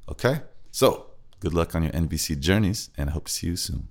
Okay, 0.10 0.42
so 0.72 1.13
good 1.44 1.54
luck 1.54 1.76
on 1.76 1.84
your 1.84 1.92
NVC 1.92 2.40
journeys, 2.40 2.90
and 2.98 3.10
I 3.10 3.14
hope 3.14 3.26
to 3.26 3.32
see 3.34 3.48
you 3.48 3.58
soon. 3.58 3.90